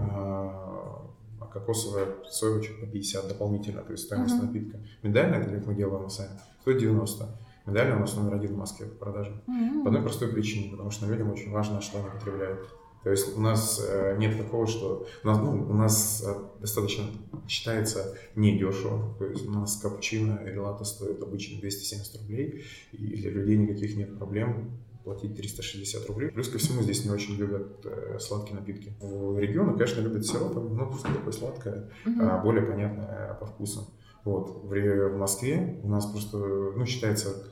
кокосовая, 1.53 2.07
соевая 2.31 2.63
чуть 2.63 2.81
по 2.81 2.87
50 2.87 3.29
дополнительно, 3.29 3.83
то 3.83 3.93
есть 3.93 4.05
стоимость 4.05 4.35
uh-huh. 4.37 4.47
напитка. 4.47 4.79
Медальная, 5.03 5.41
это 5.41 5.51
как 5.51 5.67
мы 5.67 5.75
делаем 5.75 6.09
сами, 6.09 6.31
стоит 6.63 6.79
90. 6.79 7.27
Медальная 7.67 7.97
у 7.97 8.01
нас 8.01 8.17
номер 8.17 8.35
один 8.35 8.55
в 8.55 8.59
Москве 8.59 8.87
в 8.87 8.99
продаже. 8.99 9.31
Uh-huh. 9.47 9.83
По 9.83 9.89
одной 9.89 10.03
простой 10.03 10.29
причине, 10.29 10.71
потому 10.71 10.91
что 10.91 11.07
людям 11.07 11.31
очень 11.31 11.51
важно, 11.51 11.81
что 11.81 11.99
они 11.99 12.09
потребляют. 12.09 12.67
То 13.07 13.13
есть 13.13 13.37
у 13.37 13.41
нас 13.41 13.81
э, 13.89 14.17
нет 14.19 14.37
такого, 14.37 14.67
что 14.67 15.07
у 15.23 15.27
нас, 15.29 15.39
ну, 15.39 15.53
у 15.53 15.73
нас 15.73 16.25
э, 16.27 16.61
достаточно 16.61 17.05
считается 17.47 18.17
недешево. 18.35 19.15
То 19.21 19.27
есть 19.27 19.47
у 19.47 19.51
нас 19.53 19.77
капучино 19.77 20.41
и 20.45 20.57
латте 20.57 20.85
стоит 20.85 21.23
обычно 21.23 21.61
270 21.61 22.23
рублей, 22.23 22.65
и 22.91 23.17
для 23.17 23.31
людей 23.31 23.59
никаких 23.59 23.97
нет 23.97 24.19
проблем 24.19 24.73
платить 25.05 25.37
360 25.37 26.05
рублей. 26.09 26.31
Плюс 26.31 26.49
ко 26.49 26.59
всему 26.59 26.83
здесь 26.83 27.05
не 27.05 27.13
очень 27.13 27.37
любят 27.37 27.79
э, 27.85 28.19
сладкие 28.19 28.59
напитки. 28.59 28.93
В 29.01 29.39
регионе, 29.39 29.75
конечно, 29.75 30.01
любят 30.01 30.27
сиропом, 30.27 30.77
но 30.77 30.87
просто 30.87 31.07
такое 31.13 31.33
сладкое, 31.33 31.89
угу. 32.05 32.17
а 32.23 32.43
более 32.43 32.67
понятное 32.67 33.35
по 33.35 33.47
вкусу. 33.47 33.89
Вот. 34.25 34.65
В, 34.65 34.71
в 34.71 35.17
Москве 35.17 35.79
у 35.85 35.89
нас 35.89 36.07
просто, 36.07 36.39
ну, 36.39 36.85
считается 36.85 37.47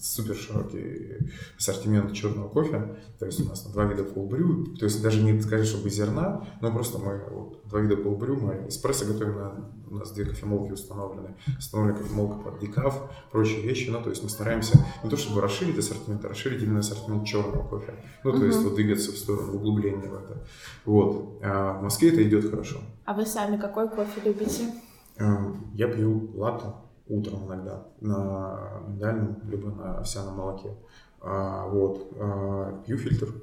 супер 0.00 0.34
широкий 0.34 1.30
ассортимент 1.58 2.12
черного 2.12 2.48
кофе. 2.48 2.96
То 3.18 3.26
есть 3.26 3.40
у 3.40 3.44
нас 3.48 3.64
два 3.72 3.84
вида 3.84 4.04
полбрю. 4.04 4.76
То 4.76 4.84
есть 4.84 5.02
даже 5.02 5.22
не 5.22 5.40
сказать, 5.40 5.66
чтобы 5.66 5.90
зерна, 5.90 6.46
но 6.60 6.72
просто 6.72 6.98
мы 6.98 7.22
вот, 7.30 7.66
два 7.66 7.80
вида 7.80 7.96
полбрю. 7.96 8.36
Мы 8.36 8.68
эспрессо 8.68 9.06
готовим 9.06 9.36
на 9.36 9.70
у 9.88 9.94
нас 9.94 10.10
две 10.12 10.24
кофемолки 10.24 10.72
установлены. 10.72 11.36
Установлена 11.58 11.98
кофемолка 11.98 12.38
под 12.38 12.58
декаф, 12.58 13.10
прочие 13.30 13.62
вещи. 13.62 13.88
Ну, 13.90 14.02
то 14.02 14.10
есть 14.10 14.22
мы 14.22 14.28
стараемся 14.28 14.84
не 15.02 15.10
то 15.10 15.16
чтобы 15.16 15.40
расширить 15.40 15.78
ассортимент, 15.78 16.24
а 16.24 16.28
расширить 16.28 16.62
именно 16.62 16.80
ассортимент 16.80 17.24
черного 17.24 17.66
кофе. 17.66 17.94
Ну, 18.24 18.32
то 18.32 18.38
uh-huh. 18.38 18.46
есть 18.46 18.62
вот 18.62 18.74
двигаться 18.74 19.12
в 19.12 19.16
сторону 19.16 19.54
углубления 19.54 20.08
в 20.08 20.14
это. 20.14 20.44
Вот. 20.84 21.38
А 21.42 21.78
в 21.78 21.82
Москве 21.82 22.10
это 22.10 22.22
идет 22.22 22.50
хорошо. 22.50 22.80
А 23.04 23.14
вы 23.14 23.24
сами 23.26 23.56
какой 23.56 23.88
кофе 23.88 24.20
любите? 24.24 24.72
Эм, 25.18 25.70
я 25.74 25.88
пью 25.88 26.30
латте 26.34 26.66
утром 27.08 27.46
иногда 27.46 27.86
на 28.00 28.82
миндальном, 28.86 29.40
либо 29.48 29.70
на 29.70 29.98
овсяном 29.98 30.36
молоке. 30.36 30.74
А, 31.20 31.66
вот. 31.68 32.12
А, 32.18 32.82
пью 32.84 32.98
фильтр. 32.98 33.34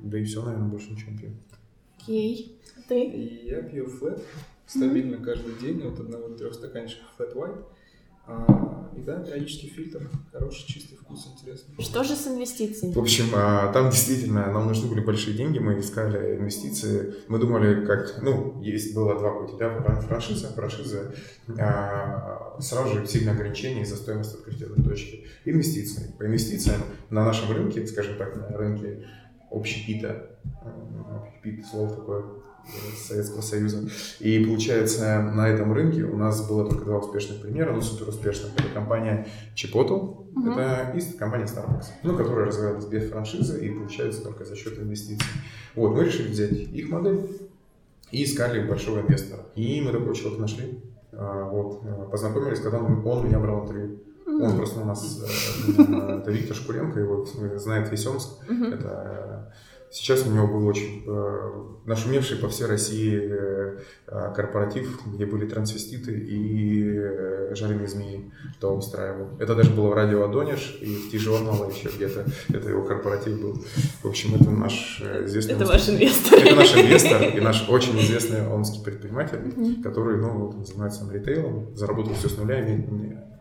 Да 0.00 0.18
и 0.18 0.24
все, 0.24 0.42
наверное, 0.42 0.68
больше 0.68 0.92
ничего 0.92 1.12
не 1.12 1.18
пью. 1.18 1.30
Окей. 1.98 2.60
Ты? 2.88 3.06
Я 3.44 3.62
пью 3.62 3.86
флэт 3.86 4.22
стабильно 4.66 5.16
mm-hmm. 5.16 5.24
каждый 5.24 5.54
день 5.60 5.82
от 5.86 5.98
одного 6.00 6.28
до 6.28 6.36
трех 6.36 6.54
стаканчиков 6.54 7.06
flat 7.18 7.34
white. 7.34 7.64
А, 8.26 8.90
и 8.96 9.00
да, 9.00 9.20
периодически 9.20 9.66
фильтр, 9.66 10.10
хороший, 10.32 10.66
чистый 10.66 10.96
вкус, 10.96 11.28
интересный. 11.34 11.74
Что 11.78 12.04
же 12.04 12.14
с 12.14 12.26
инвестициями? 12.26 12.94
В 12.94 12.98
общем, 12.98 13.26
а, 13.34 13.72
там 13.72 13.90
действительно 13.90 14.50
нам 14.50 14.66
нужны 14.66 14.88
были 14.88 15.00
большие 15.00 15.36
деньги, 15.36 15.58
мы 15.58 15.78
искали 15.78 16.36
инвестиции. 16.36 17.14
Мы 17.28 17.38
думали, 17.38 17.84
как, 17.84 18.22
ну, 18.22 18.60
есть 18.62 18.94
было 18.94 19.18
два 19.18 19.40
пути, 19.40 19.54
да, 19.58 19.78
франшиза, 20.00 20.48
франшиза, 20.52 21.14
а, 21.58 22.56
сразу 22.60 22.94
же 22.94 23.06
сильные 23.06 23.34
ограничения 23.34 23.82
из-за 23.82 23.96
стоимости 23.96 24.36
открытия 24.36 24.66
этой 24.66 24.82
точки. 24.82 25.24
Инвестиции. 25.44 26.14
По 26.18 26.26
инвестициям 26.26 26.80
на 27.10 27.24
нашем 27.24 27.54
рынке, 27.54 27.86
скажем 27.86 28.16
так, 28.16 28.36
на 28.36 28.56
рынке 28.56 29.06
общепита, 29.50 30.38
общепит, 31.10 31.66
слово 31.66 31.94
такое 31.94 32.24
Советского 32.96 33.40
Союза. 33.40 33.88
И 34.20 34.44
получается, 34.44 35.20
на 35.34 35.48
этом 35.48 35.72
рынке 35.72 36.04
у 36.04 36.16
нас 36.16 36.46
было 36.48 36.68
только 36.68 36.84
два 36.84 36.98
успешных 36.98 37.40
примера, 37.40 37.72
ну 37.72 37.80
супер 37.80 38.08
успешных. 38.08 38.52
Это 38.58 38.68
компания 38.72 39.26
Chipotle, 39.54 40.26
uh-huh. 40.34 40.52
это 40.52 40.98
и 40.98 41.16
компания 41.16 41.44
Starbucks, 41.44 41.86
ну, 42.02 42.16
которая 42.16 42.46
развивалась 42.46 42.86
без 42.86 43.08
франшизы 43.10 43.64
и 43.64 43.70
получается 43.70 44.22
только 44.22 44.44
за 44.44 44.56
счет 44.56 44.78
инвестиций. 44.78 45.26
Вот, 45.74 45.94
мы 45.94 46.04
решили 46.04 46.28
взять 46.28 46.52
их 46.52 46.88
модель 46.88 47.20
и 48.10 48.24
искали 48.24 48.66
большого 48.66 49.00
инвестора. 49.00 49.42
И 49.54 49.80
мы 49.80 49.92
такого 49.92 50.14
человека 50.14 50.42
нашли. 50.42 50.80
А, 51.12 51.48
вот, 51.48 51.82
э, 51.84 52.08
познакомились, 52.10 52.60
когда 52.60 52.78
он, 52.78 53.06
он 53.06 53.26
меня 53.26 53.38
брал 53.38 53.64
интервью. 53.64 53.98
Он 54.26 54.56
просто 54.56 54.80
у 54.80 54.84
нас, 54.84 55.22
э, 55.22 55.82
это 56.18 56.30
Виктор 56.30 56.56
Шкуренко, 56.56 56.98
его 56.98 57.24
знает 57.56 57.90
весь 57.90 58.06
Омск. 58.06 58.30
Это 58.48 59.52
Сейчас 59.94 60.26
у 60.26 60.30
него 60.30 60.48
был 60.48 60.66
очень 60.66 61.04
э, 61.06 61.50
нашумевший 61.84 62.36
по 62.38 62.48
всей 62.48 62.66
России 62.66 63.16
э, 63.16 63.78
корпоратив, 64.34 65.00
где 65.06 65.24
были 65.24 65.46
трансвеститы 65.46 66.18
и 66.18 66.96
э, 66.96 67.54
жареные 67.54 67.86
змеи, 67.86 68.32
кто 68.56 68.74
устраивал. 68.74 69.28
Это 69.38 69.54
даже 69.54 69.70
было 69.70 69.90
в 69.90 69.94
радио 69.94 70.24
Адониш 70.24 70.78
и 70.80 70.96
в 70.96 71.12
Ти-журнала 71.12 71.70
еще 71.70 71.90
где-то. 71.94 72.26
Это 72.48 72.70
его 72.70 72.82
корпоратив 72.82 73.40
был. 73.40 73.64
В 74.02 74.08
общем, 74.08 74.34
это 74.34 74.50
наш 74.50 75.00
известный... 75.26 75.54
Это 75.54 75.64
ваш 75.64 75.88
инвестор. 75.88 76.40
Это 76.40 76.56
наш 76.56 76.76
инвестор 76.76 77.22
и 77.22 77.40
наш 77.40 77.68
очень 77.68 77.96
известный 78.00 78.48
омский 78.48 78.82
предприниматель, 78.82 79.80
который 79.84 80.16
ну, 80.16 80.64
занимается 80.64 81.08
ритейлом, 81.08 81.76
заработал 81.76 82.14
все 82.14 82.28
с 82.28 82.36
нуля, 82.36 82.60
имеет 82.60 82.88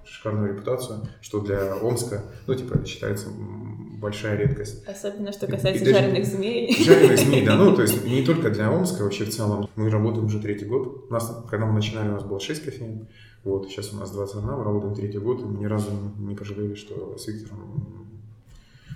шикарную 0.06 0.50
репутацию, 0.54 1.08
что 1.22 1.40
для 1.40 1.76
Омска, 1.76 2.24
ну, 2.46 2.56
типа, 2.56 2.86
считается 2.86 3.30
большая 4.04 4.38
редкость. 4.38 4.86
Особенно, 4.86 5.32
что 5.32 5.48
касается 5.48 5.84
и, 5.84 5.90
и 5.90 5.94
жареных 5.94 6.26
змей. 6.26 6.84
Жареных 6.84 7.20
змей, 7.20 7.46
да, 7.46 7.56
ну, 7.56 7.76
то 7.76 7.82
есть 7.84 8.06
не 8.06 8.24
только 8.24 8.52
для 8.52 8.70
Омска, 8.70 9.04
вообще 9.04 9.24
в 9.26 9.30
целом. 9.30 9.68
Мы 9.76 9.90
работаем 9.90 10.26
уже 10.26 10.40
третий 10.40 10.66
год. 10.66 11.06
У 11.10 11.14
нас, 11.14 11.44
когда 11.50 11.66
мы 11.66 11.74
начинали, 11.74 12.10
у 12.10 12.14
нас 12.14 12.24
было 12.24 12.40
6 12.40 12.66
кофеин, 12.66 13.08
вот, 13.44 13.70
сейчас 13.70 13.94
у 13.94 13.98
нас 13.98 14.12
21, 14.12 14.50
мы 14.52 14.64
работаем 14.64 14.94
третий 14.94 15.18
год, 15.18 15.42
и 15.42 15.46
мы 15.46 15.60
ни 15.60 15.66
разу 15.66 15.90
не 16.20 16.36
пожалели, 16.36 16.76
что 16.76 17.18
с 17.18 17.28
Виктором 17.28 18.08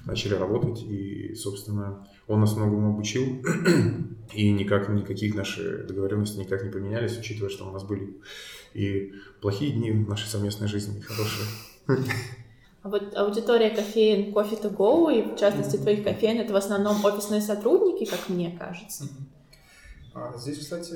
начали 0.06 0.36
работать, 0.36 0.84
и, 0.84 1.36
собственно, 1.36 2.08
он 2.28 2.40
нас 2.40 2.56
многому 2.56 2.94
обучил, 2.94 3.44
и 4.34 4.52
никак, 4.52 4.88
никаких 4.88 5.36
наши 5.36 5.84
договоренности 5.84 6.40
никак 6.40 6.64
не 6.64 6.70
поменялись, 6.70 7.18
учитывая, 7.18 7.50
что 7.50 7.68
у 7.68 7.72
нас 7.72 7.84
были 7.84 8.16
и 8.74 9.14
плохие 9.42 9.72
дни 9.72 9.92
в 9.92 10.08
нашей 10.08 10.28
совместной 10.28 10.68
жизни, 10.68 11.00
и 11.00 11.02
хорошие. 11.02 11.48
Вот 12.90 13.16
аудитория 13.16 13.70
кофеин 13.70 14.34
Coffee 14.34 14.62
to 14.62 14.76
Go, 14.76 15.14
и 15.14 15.34
в 15.34 15.38
частности 15.38 15.78
твоих 15.78 16.04
кофеин, 16.04 16.40
это 16.40 16.54
в 16.54 16.56
основном 16.56 17.04
офисные 17.04 17.42
сотрудники, 17.42 18.06
как 18.06 18.30
мне 18.30 18.58
кажется. 18.58 19.06
А 20.14 20.38
здесь, 20.38 20.60
кстати, 20.60 20.96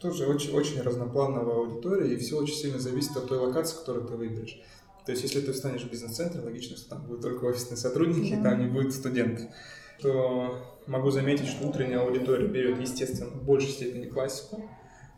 тоже 0.00 0.26
очень, 0.26 0.52
очень 0.52 0.80
разноплановая 0.80 1.56
аудитория, 1.56 2.12
и 2.12 2.16
все 2.16 2.38
очень 2.38 2.54
сильно 2.54 2.78
зависит 2.78 3.16
от 3.16 3.28
той 3.28 3.38
локации, 3.38 3.76
которую 3.78 4.06
ты 4.06 4.14
выберешь. 4.14 4.60
То 5.04 5.12
есть, 5.12 5.24
если 5.24 5.40
ты 5.40 5.52
встанешь 5.52 5.82
в 5.82 5.90
бизнес-центре, 5.90 6.40
логично, 6.42 6.76
что 6.76 6.90
там 6.90 7.02
будут 7.02 7.22
только 7.22 7.44
офисные 7.44 7.76
сотрудники, 7.76 8.34
да. 8.36 8.50
там 8.50 8.60
не 8.60 8.66
будет 8.66 8.94
студентов. 8.94 9.46
То 10.00 10.58
могу 10.86 11.10
заметить, 11.10 11.46
что 11.46 11.66
утренняя 11.66 12.00
аудитория 12.00 12.46
берет, 12.46 12.80
естественно, 12.80 13.30
в 13.30 13.44
большей 13.44 13.70
степени 13.70 14.06
классику, 14.06 14.68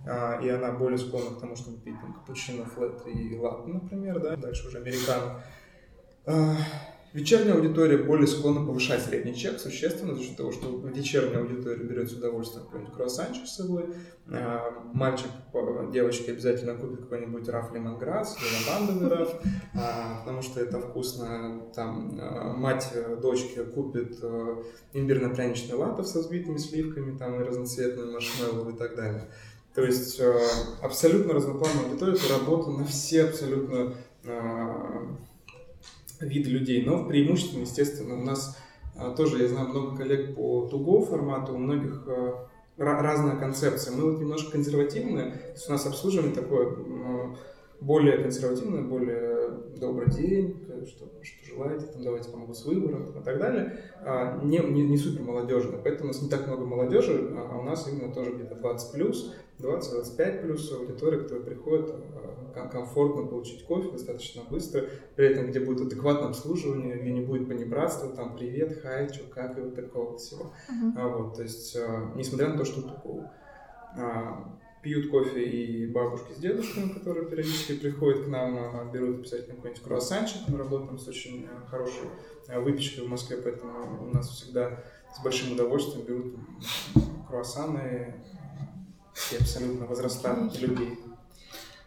а, 0.07 0.41
и 0.43 0.49
она 0.49 0.73
более 0.73 0.99
склонна 0.99 1.37
к 1.37 1.41
тому, 1.41 1.57
чтобы 1.57 1.79
пить 1.79 1.99
там 2.01 2.13
капучино, 2.13 2.67
флет 2.67 3.03
и 3.07 3.39
латте, 3.39 3.73
например, 3.73 4.21
да, 4.21 4.37
дальше 4.37 4.69
уже 4.69 4.79
американо. 4.79 5.43
А, 6.27 6.57
вечерняя 7.13 7.55
аудитория 7.55 7.99
более 7.99 8.27
склонна 8.27 8.65
повышать 8.65 9.03
средний 9.03 9.35
чек 9.35 9.61
существенно 9.61 10.15
за 10.15 10.23
счет 10.23 10.37
того, 10.37 10.53
что 10.53 10.81
вечерняя 10.89 11.41
аудитория 11.41 11.85
берет 11.85 12.11
с 12.11 12.15
удовольствием 12.15 12.65
какой-нибудь 12.65 12.95
круассанчик 12.95 13.47
с 13.47 13.57
собой. 13.57 13.85
А, 14.31 14.71
мальчик, 14.95 15.29
девочки 15.93 16.31
обязательно 16.31 16.77
купит 16.77 17.01
какой-нибудь 17.01 17.47
раф 17.51 17.75
лемонграсс 17.75 18.39
или 18.39 18.71
лавандовый 18.71 19.09
раф, 19.11 19.35
а, 19.75 20.21
потому 20.21 20.41
что 20.41 20.61
это 20.61 20.81
вкусно. 20.81 21.61
Там 21.75 22.19
мать 22.59 22.91
дочки 23.21 23.63
купит 23.65 24.19
имбирно-пряничный 24.95 25.77
латте 25.77 26.05
со 26.05 26.21
взбитыми 26.21 26.57
сливками 26.57 27.19
там, 27.19 27.39
и 27.41 27.45
разноцветными 27.45 28.13
маршмеллоу 28.13 28.71
и 28.71 28.77
так 28.79 28.97
далее. 28.97 29.29
То 29.75 29.83
есть 29.83 30.23
абсолютно 30.83 31.35
разноплановая 31.35 31.91
аудитория, 31.91 32.15
это 32.15 32.33
работа 32.33 32.71
на 32.71 32.85
все 32.87 33.25
абсолютно 33.25 33.93
виды 36.25 36.51
людей, 36.51 36.85
но 36.85 37.05
преимущественно, 37.05 37.63
естественно, 37.63 38.15
у 38.15 38.25
нас 38.25 38.59
а, 38.97 39.11
тоже, 39.15 39.43
я 39.43 39.49
знаю 39.49 39.69
много 39.69 39.97
коллег 39.97 40.35
по 40.35 40.67
туго 40.69 41.05
формату, 41.05 41.55
у 41.55 41.59
многих 41.59 42.05
а, 42.07 42.49
разная 42.77 43.37
концепция. 43.37 43.95
Мы 43.95 44.11
вот 44.11 44.21
немножко 44.21 44.53
консервативные, 44.53 45.33
то 45.33 45.53
есть 45.53 45.69
у 45.69 45.73
нас 45.73 45.87
обслуживание 45.87 46.35
такое 46.35 46.77
более 47.81 48.19
консервативное, 48.19 48.83
более 48.83 49.51
добрый 49.79 50.11
день, 50.11 50.67
что, 50.87 51.07
что 51.23 51.55
желаете, 51.55 51.87
там, 51.87 52.03
давайте 52.03 52.31
помогу 52.31 52.55
с 52.55 52.65
выбором 52.65 53.05
и 53.05 53.23
так 53.23 53.39
далее, 53.39 53.79
а, 54.03 54.41
не, 54.43 54.59
не, 54.59 54.83
не 54.83 54.97
супер 54.97 55.23
молодежно. 55.23 55.79
Поэтому 55.83 56.05
у 56.05 56.13
нас 56.13 56.23
не 56.23 56.29
так 56.29 56.47
много 56.47 56.65
молодежи, 56.65 57.33
а 57.37 57.59
у 57.59 57.63
нас 57.63 57.89
именно 57.89 58.13
тоже 58.13 58.33
где-то 58.33 58.57
20 58.57 58.93
плюс, 58.93 59.35
20-25 59.59 60.43
плюс 60.43 60.73
аудитория, 60.73 61.19
которая 61.19 61.45
приходит 61.45 61.95
комфортно 62.71 63.27
получить 63.27 63.65
кофе 63.65 63.91
достаточно 63.91 64.43
быстро, 64.49 64.85
при 65.17 65.27
этом 65.27 65.49
где 65.49 65.61
будет 65.61 65.87
адекватное 65.87 66.29
обслуживание, 66.29 66.97
где 66.97 67.13
не 67.13 67.21
будет 67.21 67.49
понебратства, 67.49 68.11
там 68.11 68.37
привет, 68.37 68.81
хай, 68.83 69.09
что, 69.09 69.25
как 69.33 69.59
и 69.59 69.61
вот 69.61 69.75
такого 69.75 70.17
всего. 70.17 70.53
Uh-huh. 70.71 70.93
А, 70.97 71.09
вот, 71.09 71.35
то 71.35 71.43
есть, 71.43 71.77
а, 71.77 72.13
несмотря 72.15 72.49
на 72.49 72.59
то, 72.59 72.65
что 72.65 72.83
тупого. 72.83 73.33
А, 73.97 74.57
пьют 74.85 75.11
кофе 75.11 75.43
и 75.43 75.87
бабушки 75.87 76.33
с 76.33 76.37
дедушками, 76.37 76.91
которые 76.91 77.27
периодически 77.27 77.77
приходят 77.77 78.27
к 78.27 78.29
нам, 78.29 78.57
а, 78.59 78.91
берут 78.93 79.21
обязательно 79.21 79.57
какой-нибудь 79.57 79.83
круассанчик. 79.83 80.43
Мы 80.47 80.59
работаем 80.59 80.99
с 80.99 81.09
очень 81.09 81.49
а, 81.51 81.67
хорошей 81.67 82.03
а, 82.49 82.61
выпечкой 82.61 83.07
в 83.07 83.09
Москве, 83.09 83.39
поэтому 83.39 83.73
у 84.03 84.15
нас 84.15 84.29
всегда 84.29 84.85
с 85.17 85.23
большим 85.23 85.53
удовольствием 85.53 86.05
берут 86.05 86.35
круассаны 87.27 88.15
все 89.15 89.39
абсолютно 89.39 89.87
возраста 89.87 90.37
людей. 90.61 90.99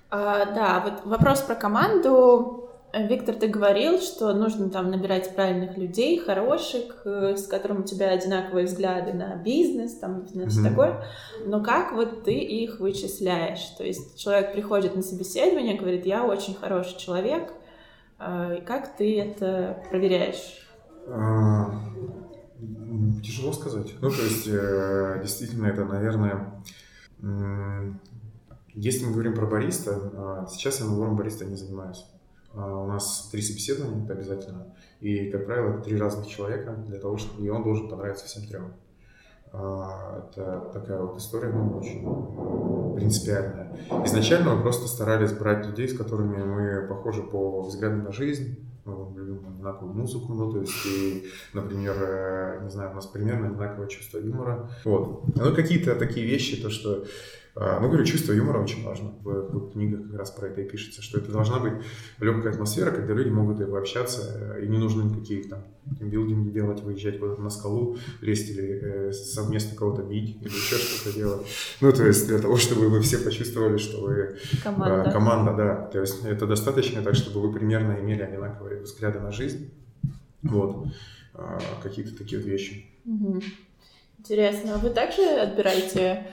А, 0.10 0.46
да, 0.46 0.80
вот 0.80 1.06
вопрос 1.06 1.42
про 1.42 1.56
команду. 1.56 2.67
Виктор, 2.94 3.36
ты 3.36 3.48
говорил, 3.48 4.00
что 4.00 4.34
нужно 4.34 4.70
там 4.70 4.90
набирать 4.90 5.36
правильных 5.36 5.78
людей, 5.78 6.20
хороших, 6.20 7.02
э, 7.06 7.36
с 7.36 7.46
которыми 7.46 7.82
у 7.82 7.84
тебя 7.84 8.12
одинаковые 8.12 8.66
взгляды 8.66 9.14
на 9.14 9.36
бизнес, 9.36 9.96
там, 9.96 10.26
на 10.34 10.48
все 10.48 10.62
mm-hmm. 10.62 10.70
такое. 10.70 11.04
Но 11.46 11.62
как 11.62 11.92
вот 11.92 12.24
ты 12.24 12.34
их 12.34 12.80
вычисляешь? 12.80 13.64
То 13.78 13.84
есть 13.84 14.18
человек 14.18 14.54
приходит 14.54 14.96
на 14.96 15.02
собеседование, 15.02 15.78
говорит, 15.78 16.06
я 16.06 16.26
очень 16.26 16.56
хороший 16.56 16.98
человек. 16.98 17.54
А, 18.20 18.62
как 18.62 18.96
ты 18.96 19.20
это 19.20 19.84
проверяешь? 19.90 20.66
А, 21.08 21.70
тяжело 23.22 23.52
сказать. 23.52 23.94
Ну, 24.00 24.10
то 24.10 24.24
есть, 24.24 24.48
э, 24.48 25.20
действительно, 25.22 25.68
это, 25.68 25.84
наверное, 25.84 26.64
если 28.74 29.06
мы 29.06 29.12
говорим 29.12 29.34
про 29.34 29.46
бариста, 29.46 29.92
а, 30.16 30.48
сейчас 30.48 30.80
я 30.80 30.86
набором 30.86 31.18
бариста 31.18 31.46
не 31.46 31.56
занимаюсь. 31.56 32.06
А, 32.54 32.84
у 32.84 32.88
нас 32.88 33.30
три 33.32 33.42
собеседования, 33.42 34.04
это 34.04 34.14
обязательно. 34.14 34.74
И, 35.00 35.30
как 35.30 35.46
правило, 35.46 35.82
три 35.82 35.98
разных 35.98 36.28
человека 36.28 36.76
для 36.88 37.00
того, 37.00 37.18
чтобы 37.18 37.46
и 37.46 37.50
он 37.50 37.64
должен 37.64 37.90
понравиться 37.90 38.26
всем 38.26 38.48
трем. 38.48 38.74
А, 39.54 40.28
это 40.30 40.70
такая 40.74 41.02
вот 41.02 41.18
история, 41.18 41.50
ну, 41.50 41.78
очень 41.78 42.96
принципиальная. 42.96 43.78
Изначально 44.06 44.56
мы 44.56 44.62
просто 44.62 44.88
старались 44.88 45.32
брать 45.32 45.66
людей, 45.66 45.88
с 45.88 45.98
которыми 45.98 46.44
мы 46.44 46.88
похожи 46.88 47.24
по 47.24 47.62
взгляду 47.62 47.98
на 47.98 48.12
жизнь, 48.12 48.58
мы 48.86 49.20
любим 49.20 49.46
одинаковую 49.48 49.94
музыку, 49.94 50.34
ну, 50.34 50.52
то 50.52 50.62
есть, 50.62 50.86
и, 50.86 51.26
например, 51.54 51.96
э, 52.00 52.62
не 52.64 52.70
знаю, 52.70 52.92
у 52.92 52.94
нас 52.96 53.06
примерно 53.06 53.48
одинаковое 53.48 53.88
чувство 53.88 54.18
юмора. 54.18 54.70
Вот. 54.86 55.24
Ну, 55.36 55.56
какие-то 55.56 55.96
такие 55.96 56.26
вещи, 56.26 56.62
то, 56.62 56.70
что 56.70 57.06
а, 57.60 57.80
ну, 57.80 57.88
говорю, 57.88 58.06
чувство 58.06 58.34
юмора 58.34 58.62
очень 58.62 58.84
важно. 58.84 59.14
В, 59.24 59.72
книгах 59.72 60.08
как 60.08 60.20
раз 60.20 60.32
про 60.32 60.48
это 60.48 60.62
и 60.62 60.70
пишется, 60.70 61.02
что 61.02 61.18
это 61.18 61.32
должна 61.32 61.60
быть 61.60 61.74
легкая 62.20 62.54
атмосфера, 62.54 62.92
когда 62.92 63.14
люди 63.14 63.30
могут 63.30 63.60
общаться, 63.62 64.58
и 64.62 64.68
не 64.68 64.78
нужно 64.78 65.04
никаких 65.04 65.50
там 65.50 65.64
билдинги 65.86 66.52
делать, 66.52 66.82
выезжать 66.82 67.20
куда-то 67.20 67.42
на 67.42 67.50
скалу, 67.50 67.98
лезть 68.22 68.52
или 68.52 69.08
э, 69.10 69.12
совместно 69.12 69.76
кого-то 69.76 70.04
бить, 70.04 70.38
или 70.40 70.50
еще 70.50 70.76
что-то 70.76 71.16
делать. 71.16 71.48
Ну, 71.82 71.92
то 71.92 72.06
есть 72.06 72.28
для 72.28 72.38
того, 72.38 72.58
чтобы 72.58 72.90
вы 72.90 73.02
все 73.02 73.18
почувствовали, 73.18 73.78
что 73.78 74.02
вы 74.02 74.38
команда. 74.64 75.10
Э, 75.10 75.12
команда, 75.12 75.54
да. 75.54 75.76
То 75.88 76.02
есть 76.02 76.24
это 76.26 76.46
достаточно 76.46 77.02
так, 77.02 77.16
чтобы 77.16 77.42
вы 77.42 77.54
примерно 77.54 78.00
имели 78.00 78.22
одинаковые 78.22 78.82
взгляды 78.82 79.20
на 79.20 79.32
жизнь. 79.32 79.72
Вот. 80.44 80.88
Э, 81.34 81.58
какие-то 81.82 82.16
такие 82.16 82.40
вот 82.40 82.48
вещи. 82.48 82.86
Интересно. 84.20 84.76
А 84.76 84.78
вы 84.78 84.92
также 84.92 85.24
отбираете 85.24 86.04
Э, 86.12 86.32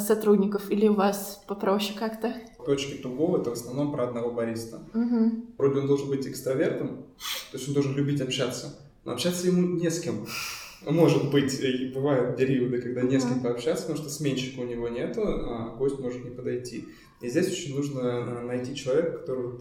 сотрудников, 0.00 0.70
или 0.70 0.88
у 0.88 0.94
вас 0.94 1.42
попроще 1.46 1.98
как-то? 1.98 2.34
Точки 2.64 2.94
Туго— 2.94 3.38
это 3.40 3.50
в 3.50 3.52
основном 3.52 3.92
про 3.92 4.08
одного 4.08 4.30
бариста. 4.30 4.80
Угу. 4.94 5.54
Вроде 5.58 5.80
он 5.80 5.86
должен 5.86 6.08
быть 6.08 6.26
экстравертом, 6.26 7.04
то 7.50 7.56
есть 7.58 7.68
он 7.68 7.74
должен 7.74 7.94
любить 7.94 8.20
общаться, 8.20 8.78
но 9.04 9.12
общаться 9.12 9.46
ему 9.46 9.76
не 9.76 9.90
с 9.90 10.00
кем. 10.00 10.26
Может 10.86 11.30
быть, 11.30 11.58
и 11.60 11.92
бывают 11.94 12.36
периоды, 12.36 12.80
когда 12.80 13.02
не 13.02 13.18
с 13.18 13.24
кем 13.24 13.40
пообщаться, 13.40 13.86
потому 13.86 13.98
что 13.98 14.10
сменщика 14.10 14.60
у 14.60 14.64
него 14.64 14.88
нету, 14.88 15.22
а 15.24 15.74
гость 15.78 15.98
может 15.98 16.24
не 16.24 16.30
подойти. 16.30 16.86
И 17.22 17.28
здесь 17.28 17.48
очень 17.48 17.74
нужно 17.74 18.00
э, 18.00 18.40
найти 18.42 18.74
человека, 18.74 19.18
который 19.18 19.52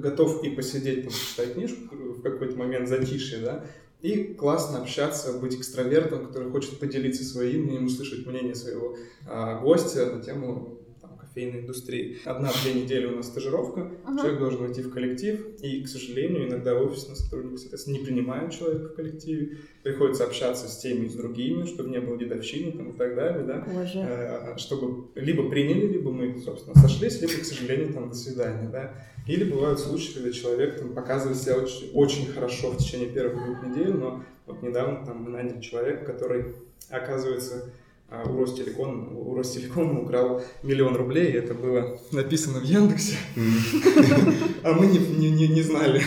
готов 0.00 0.42
и 0.42 0.50
посидеть, 0.50 1.02
там, 1.02 1.12
почитать 1.12 1.54
книжку 1.54 1.94
в 1.94 2.22
какой-то 2.22 2.56
момент 2.56 2.88
затишье, 2.88 3.40
да, 3.40 3.64
и 4.02 4.34
классно 4.34 4.82
общаться, 4.82 5.32
быть 5.38 5.54
экстравертом, 5.54 6.26
который 6.26 6.50
хочет 6.50 6.78
поделиться 6.78 7.24
своим 7.24 7.64
мнением, 7.64 7.86
услышать 7.86 8.26
мнение 8.26 8.54
своего 8.54 8.96
а, 9.26 9.60
гостя 9.60 10.06
на 10.06 10.22
тему 10.22 10.78
там, 11.02 11.18
кофейной 11.18 11.60
индустрии. 11.60 12.18
Одна-две 12.24 12.74
недели 12.74 13.06
у 13.06 13.16
нас 13.16 13.26
стажировка, 13.26 13.90
ага. 14.04 14.20
человек 14.20 14.38
должен 14.38 14.60
войти 14.60 14.80
в 14.80 14.90
коллектив, 14.90 15.38
и, 15.62 15.82
к 15.82 15.88
сожалению, 15.88 16.48
иногда 16.48 16.74
офисные 16.74 17.16
сотрудники, 17.16 17.60
соответственно, 17.60 17.98
не 17.98 18.04
принимают 18.04 18.52
человека 18.54 18.88
в 18.88 18.94
коллективе, 18.94 19.58
приходится 19.82 20.24
общаться 20.24 20.68
с 20.68 20.78
теми 20.78 21.06
и 21.06 21.08
с 21.10 21.14
другими, 21.14 21.66
чтобы 21.66 21.90
не 21.90 22.00
было 22.00 22.16
дедовщины 22.16 22.72
там, 22.72 22.92
и 22.92 22.96
так 22.96 23.14
далее, 23.14 23.44
да, 23.44 23.66
Боже. 23.66 23.98
А, 23.98 24.54
чтобы 24.56 25.08
либо 25.14 25.50
приняли, 25.50 25.86
либо 25.86 26.10
мы, 26.10 26.40
собственно, 26.40 26.74
сошлись, 26.74 27.20
либо, 27.20 27.34
к 27.34 27.44
сожалению, 27.44 27.92
там, 27.92 28.08
до 28.08 28.16
свидания, 28.16 28.68
да. 28.70 28.94
Или 29.30 29.44
бывают 29.44 29.78
случаи, 29.78 30.12
когда 30.14 30.32
человек 30.32 30.80
там, 30.80 30.92
показывает 30.92 31.38
себя 31.38 31.54
очень, 31.54 31.92
очень 31.94 32.32
хорошо 32.32 32.72
в 32.72 32.78
течение 32.78 33.08
первых 33.08 33.44
двух 33.44 33.62
недель, 33.62 33.92
но 33.92 34.24
вот 34.44 34.60
недавно 34.60 35.06
там 35.06 35.22
мы 35.22 35.30
наняли 35.30 35.60
человека, 35.60 36.04
который, 36.04 36.46
оказывается, 36.88 37.70
а 38.08 38.28
у 38.28 38.40
Ростелеком, 38.40 39.16
у 39.16 39.36
Ростелекома 39.36 40.00
украл 40.00 40.42
миллион 40.64 40.96
рублей, 40.96 41.30
это 41.30 41.54
было 41.54 42.00
написано 42.10 42.58
в 42.58 42.64
Яндексе, 42.64 43.18
а 44.64 44.72
мы 44.72 44.86
не 44.86 45.62
знали. 45.62 46.02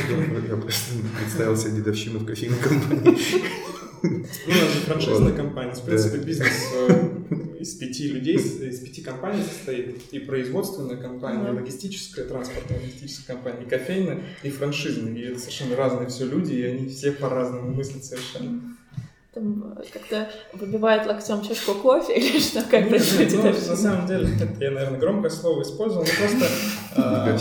Я 0.49 0.57
просто 0.57 0.95
представил 1.17 1.55
себе 1.55 1.77
дедовщину 1.77 2.19
в 2.19 2.25
кофейной 2.25 2.57
компании. 2.57 3.17
Ну, 4.03 4.09
у 4.09 4.49
нас 4.49 4.73
же 4.73 4.79
франшизная 4.81 5.33
компания, 5.33 5.73
в 5.73 5.85
принципе, 5.85 6.17
бизнес 6.17 6.51
э, 6.73 7.09
из 7.59 7.73
пяти 7.75 8.09
людей, 8.09 8.35
из 8.35 8.79
пяти 8.79 9.01
компаний 9.01 9.41
состоит. 9.41 10.01
И 10.11 10.19
производственная 10.19 10.97
компания, 10.97 11.49
и 11.49 11.55
логистическая, 11.55 12.25
транспортная 12.25 12.81
логистическая 12.81 13.35
компания, 13.35 13.65
и 13.65 13.69
кофейная, 13.69 14.23
и 14.43 14.49
франшизная. 14.49 15.13
И 15.13 15.21
это 15.21 15.39
совершенно 15.39 15.77
разные 15.77 16.09
все 16.09 16.25
люди, 16.25 16.53
и 16.53 16.63
они 16.63 16.89
все 16.89 17.13
по-разному 17.13 17.73
мыслят 17.73 18.03
совершенно 18.03 18.72
там 19.33 19.75
э, 19.77 19.83
как-то 19.91 20.29
выбивает 20.53 21.07
локтем 21.07 21.41
чашку 21.41 21.73
кофе 21.75 22.13
или 22.17 22.39
что, 22.39 22.61
как 22.61 22.87
происходит? 22.87 23.33
Ну, 23.33 23.43
на 23.43 23.75
самом 23.75 24.07
деле, 24.07 24.29
это 24.35 24.63
я, 24.63 24.71
наверное, 24.71 24.99
громкое 24.99 25.29
слово 25.29 25.63
использовал, 25.63 26.05
но 26.05 26.27
просто 26.27 26.47
а, 26.95 27.37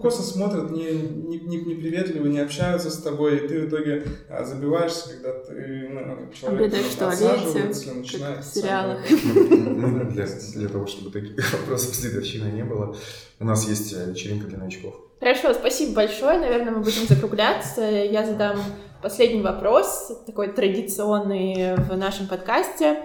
косо 0.00 0.22
смотрят, 0.22 0.70
не, 0.70 0.92
не, 0.92 1.38
не, 1.40 1.56
не 1.58 1.74
приветливы, 1.74 2.28
не 2.28 2.38
общаются 2.38 2.90
с 2.90 2.98
тобой, 2.98 3.36
и 3.36 3.48
ты 3.48 3.60
в 3.60 3.68
итоге 3.68 4.06
а, 4.28 4.44
забиваешься, 4.44 5.10
когда 5.10 5.32
ты 5.40 5.88
ну, 5.90 6.32
человек 6.32 6.74
отсаживается, 6.74 7.94
начинает... 7.94 8.44
в 8.44 8.54
сериалах. 8.54 8.98
Ну, 9.10 10.10
для, 10.10 10.26
для 10.26 10.68
того, 10.68 10.86
чтобы 10.86 11.10
таких 11.10 11.52
вопросов 11.52 11.94
с 11.94 12.00
дедовщиной 12.00 12.52
не 12.52 12.64
было, 12.64 12.96
у 13.40 13.44
нас 13.44 13.68
есть 13.68 13.92
э, 13.92 14.10
вечеринка 14.10 14.46
для 14.46 14.58
новичков. 14.58 14.94
Хорошо, 15.20 15.54
спасибо 15.54 15.94
большое. 15.94 16.38
Наверное, 16.38 16.72
мы 16.72 16.80
будем 16.80 17.06
закругляться. 17.08 17.82
Я 17.82 18.26
задам 18.26 18.58
последний 19.04 19.42
вопрос, 19.42 20.22
такой 20.24 20.48
традиционный 20.48 21.76
в 21.76 21.94
нашем 21.94 22.26
подкасте. 22.26 23.04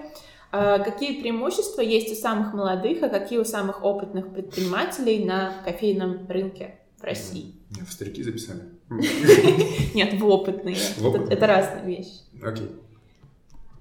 А, 0.50 0.78
какие 0.78 1.20
преимущества 1.20 1.82
есть 1.82 2.10
у 2.10 2.14
самых 2.14 2.54
молодых, 2.54 3.02
а 3.02 3.10
какие 3.10 3.38
у 3.38 3.44
самых 3.44 3.84
опытных 3.84 4.32
предпринимателей 4.32 5.26
на 5.26 5.52
кофейном 5.62 6.26
рынке 6.26 6.76
в 6.98 7.04
России? 7.04 7.54
В 7.86 7.92
старики 7.92 8.22
записали? 8.22 8.62
Нет, 9.94 10.18
в 10.18 10.26
опытные. 10.26 10.78
Это 11.28 11.46
разные 11.46 11.84
вещи. 11.84 12.20
Окей. 12.42 12.70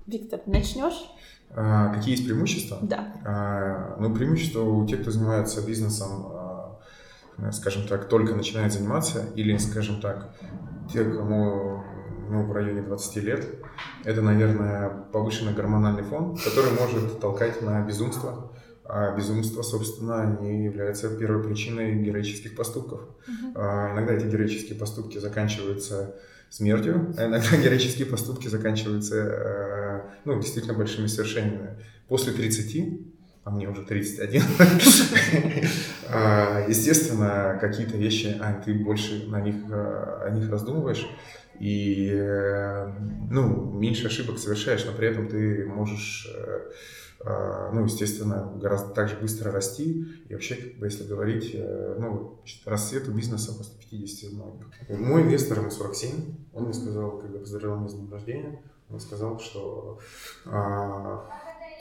Виктор, 0.06 0.42
начнешь? 0.46 1.10
А, 1.52 1.96
какие 1.96 2.16
есть 2.16 2.26
преимущества? 2.26 2.80
Да. 2.82 3.14
А, 3.26 3.96
ну, 3.98 4.14
преимущества 4.14 4.64
у 4.64 4.86
тех, 4.86 5.02
кто 5.02 5.12
занимается 5.12 5.66
бизнесом, 5.66 6.34
скажем 7.54 7.88
так, 7.88 8.10
только 8.10 8.36
начинает 8.36 8.74
заниматься, 8.74 9.30
или, 9.36 9.56
скажем 9.56 10.02
так, 10.02 10.36
те, 10.92 11.06
кому 11.06 11.82
ну, 12.30 12.44
в 12.46 12.52
районе 12.52 12.82
20 12.82 13.16
лет, 13.24 13.48
это, 14.04 14.22
наверное, 14.22 14.90
повышенный 15.12 15.54
гормональный 15.54 16.04
фон, 16.04 16.38
который 16.38 16.72
может 16.80 17.20
толкать 17.20 17.62
на 17.62 17.82
безумство. 17.82 18.52
А 18.86 19.16
безумство, 19.16 19.62
собственно, 19.62 20.38
не 20.42 20.66
является 20.66 21.16
первой 21.16 21.44
причиной 21.44 22.02
героических 22.02 22.56
поступков. 22.56 23.02
Uh-huh. 23.02 23.52
А, 23.56 23.94
иногда 23.94 24.14
эти 24.14 24.26
героические 24.26 24.80
поступки 24.80 25.20
заканчиваются 25.20 26.16
смертью, 26.50 27.14
а 27.18 27.26
иногда 27.28 27.58
героические 27.64 28.08
поступки 28.08 28.48
заканчиваются, 28.48 29.16
э, 29.16 30.02
ну, 30.26 30.40
действительно 30.40 30.74
большими 30.74 31.06
совершениями. 31.06 31.78
После 32.08 32.34
30 32.34 33.10
а 33.50 33.52
мне 33.52 33.68
уже 33.68 33.84
31. 33.84 34.44
А, 36.12 36.66
естественно, 36.68 37.60
какие-то 37.62 37.96
вещи, 37.96 38.36
а 38.42 38.54
ты 38.54 38.74
больше 38.74 39.28
на 39.28 39.42
них, 39.42 39.56
э, 39.70 40.24
о 40.26 40.30
них 40.32 40.50
раздумываешь, 40.50 41.08
и, 41.60 42.10
э, 42.10 42.88
ну, 43.30 43.72
меньше 43.72 44.08
ошибок 44.08 44.40
совершаешь, 44.40 44.86
но 44.86 44.94
при 44.94 45.10
этом 45.10 45.28
ты 45.28 45.66
можешь, 45.66 46.26
э, 46.34 46.72
э, 47.26 47.72
ну, 47.74 47.84
естественно, 47.84 48.54
гораздо 48.56 48.94
так 48.94 49.10
же 49.10 49.18
быстро 49.18 49.52
расти. 49.52 50.06
И 50.30 50.34
вообще, 50.34 50.56
как 50.56 50.80
бы, 50.80 50.88
если 50.88 51.06
говорить, 51.06 51.54
ну, 51.54 52.40
расцвету 52.66 53.12
бизнеса 53.12 53.54
после 53.58 53.74
50 53.90 54.32
многих. 54.32 54.68
Мой 54.90 55.24
инвестор, 55.24 55.60
ему 55.60 55.70
47, 55.70 56.36
он 56.54 56.64
мне 56.64 56.74
сказал, 56.74 57.20
когда 57.20 57.40
поздравил 57.40 57.78
меня 57.78 57.90
с 57.90 57.94
днем 57.94 58.12
рождения, 58.12 58.62
он 58.90 59.00
сказал, 59.00 59.40
что, 59.40 60.00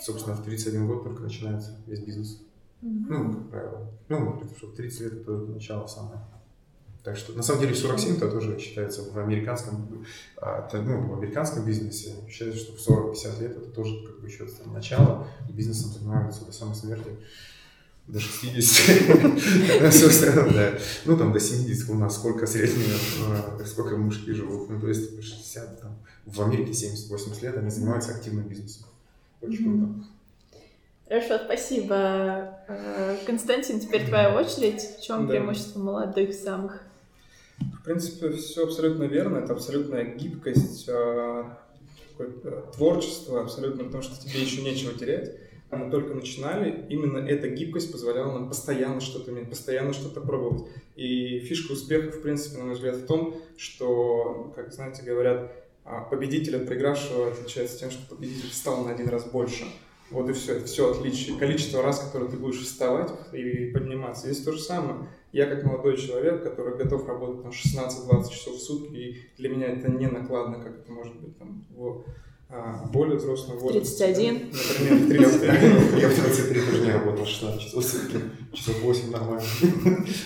собственно, 0.01 0.37
в 0.37 0.43
31 0.43 0.87
год 0.89 1.05
только 1.05 1.23
начинается 1.23 1.77
весь 1.87 2.01
бизнес. 2.01 2.43
Mm-hmm. 2.83 3.07
Ну, 3.09 3.33
как 3.33 3.51
правило. 3.51 3.91
Ну, 4.09 4.43
что 4.57 4.69
30 4.69 5.01
лет 5.01 5.13
это 5.15 5.25
только 5.25 5.53
начало 5.53 5.87
самое. 5.87 6.21
Так 7.05 7.17
что, 7.17 7.33
на 7.33 7.43
самом 7.43 7.63
деле, 7.63 7.75
47 7.75 8.17
это 8.17 8.31
тоже 8.31 8.59
считается 8.59 9.03
в 9.03 9.19
американском, 9.19 10.05
а, 10.37 10.69
ну, 10.73 11.01
в 11.09 11.19
американском 11.19 11.65
бизнесе. 11.65 12.15
Считается, 12.29 12.61
что 12.61 12.73
в 12.77 13.15
40-50 13.15 13.41
лет 13.41 13.57
это 13.57 13.71
тоже 13.71 14.05
как 14.07 14.21
бы 14.21 14.27
еще 14.27 14.47
там, 14.47 14.75
начало, 14.75 15.27
бизнесом 15.49 15.93
занимаются 15.93 16.45
до 16.45 16.53
самой 16.53 16.75
смерти 16.75 17.11
до 18.09 18.21
60, 18.21 19.93
собственно, 19.93 20.51
да. 20.53 20.79
Ну, 21.05 21.17
там, 21.17 21.33
до 21.33 21.39
70 21.39 21.91
у 21.91 21.95
нас 21.95 22.17
сколько 22.17 22.47
среднего, 22.47 22.97
а, 23.29 23.63
сколько 23.67 23.97
мужики 23.97 24.33
живут. 24.33 24.71
Ну, 24.71 24.81
то 24.81 24.89
есть 24.89 25.23
60, 25.23 25.81
там, 25.83 25.97
в 26.25 26.41
Америке 26.41 26.73
70-80 26.73 27.43
лет 27.43 27.57
они 27.59 27.71
занимаются 27.71 28.13
активным 28.13 28.49
бизнесом. 28.49 28.87
Очень 29.43 29.65
круто. 29.65 30.09
Хорошо, 31.09 31.39
спасибо. 31.43 32.59
Э, 32.69 33.17
Константин, 33.25 33.81
теперь 33.81 34.07
твоя 34.07 34.37
очередь. 34.37 34.99
В 34.99 35.03
чем 35.03 35.27
да. 35.27 35.33
преимущество 35.33 35.81
молодых 35.81 36.35
самых? 36.35 36.83
В 37.59 37.85
принципе, 37.85 38.31
все 38.33 38.65
абсолютно 38.65 39.05
верно. 39.05 39.39
Это 39.39 39.55
абсолютная 39.55 40.05
гибкость, 40.05 40.87
а, 40.91 41.59
творчество, 42.77 43.41
абсолютно, 43.41 43.85
потому 43.85 44.03
что 44.03 44.23
тебе 44.23 44.43
еще 44.43 44.61
нечего 44.63 44.93
терять. 44.93 45.35
Мы 45.71 45.91
только 45.91 46.15
начинали, 46.15 46.87
именно 46.89 47.19
эта 47.19 47.49
гибкость 47.49 47.91
позволяла 47.91 48.33
нам 48.33 48.49
постоянно 48.49 49.01
что-то 49.01 49.31
иметь, 49.31 49.49
постоянно 49.49 49.95
что-то 49.95 50.21
пробовать. 50.21 50.69
И 50.97 51.41
фишка 51.41 51.73
успеха, 51.73 52.11
в 52.11 52.21
принципе, 52.21 52.59
на 52.59 52.65
мой 52.65 52.75
взгляд, 52.75 52.97
в 52.97 53.07
том, 53.07 53.37
что, 53.57 54.53
как 54.57 54.73
знаете, 54.73 55.03
говорят, 55.03 55.53
а, 55.85 56.03
победитель 56.03 56.57
от 56.57 56.67
проигравшего 56.67 57.29
отличается 57.29 57.79
тем, 57.79 57.91
что 57.91 58.15
победитель 58.15 58.51
встал 58.51 58.85
на 58.85 58.91
один 58.91 59.09
раз 59.09 59.25
больше. 59.25 59.65
Вот 60.11 60.29
и 60.31 60.33
все, 60.33 60.55
это 60.57 60.65
все 60.67 60.91
отличие. 60.91 61.39
Количество 61.39 61.83
раз, 61.83 62.01
которое 62.01 62.31
ты 62.31 62.37
будешь 62.37 62.63
вставать 62.63 63.11
и 63.33 63.71
подниматься. 63.73 64.27
Здесь 64.27 64.45
то 64.45 64.53
же 64.53 64.59
самое. 64.59 65.09
Я 65.33 65.47
как 65.47 65.65
молодой 65.65 65.99
человек, 65.99 66.43
который 66.43 66.77
готов 66.77 67.07
работать 67.07 67.45
на 67.45 67.49
16-20 67.49 68.31
часов 68.31 68.57
в 68.57 68.63
сутки, 68.63 68.95
и 68.95 69.17
для 69.37 69.51
меня 69.51 69.67
это 69.67 69.91
не 69.91 70.07
накладно, 70.07 70.59
как 70.59 70.79
это 70.79 70.91
может 70.91 71.21
быть 71.21 71.37
там 71.39 71.67
в 71.71 72.05
более 72.93 73.19
взрослом 73.19 73.59
возрасте. 73.59 74.07
31. 74.07 74.51
Например, 75.01 75.29
в 75.29 75.39
31. 75.41 75.99
Я 75.99 76.09
в 76.09 76.17
23 76.17 76.61
тоже 76.63 76.81
не 76.85 76.93
работал 76.93 77.27
16 77.27 77.61
часов 77.61 77.85
в 77.85 77.87
сутки, 77.87 78.17
часов 78.55 78.81
8 78.81 79.11
нормально. 79.11 79.43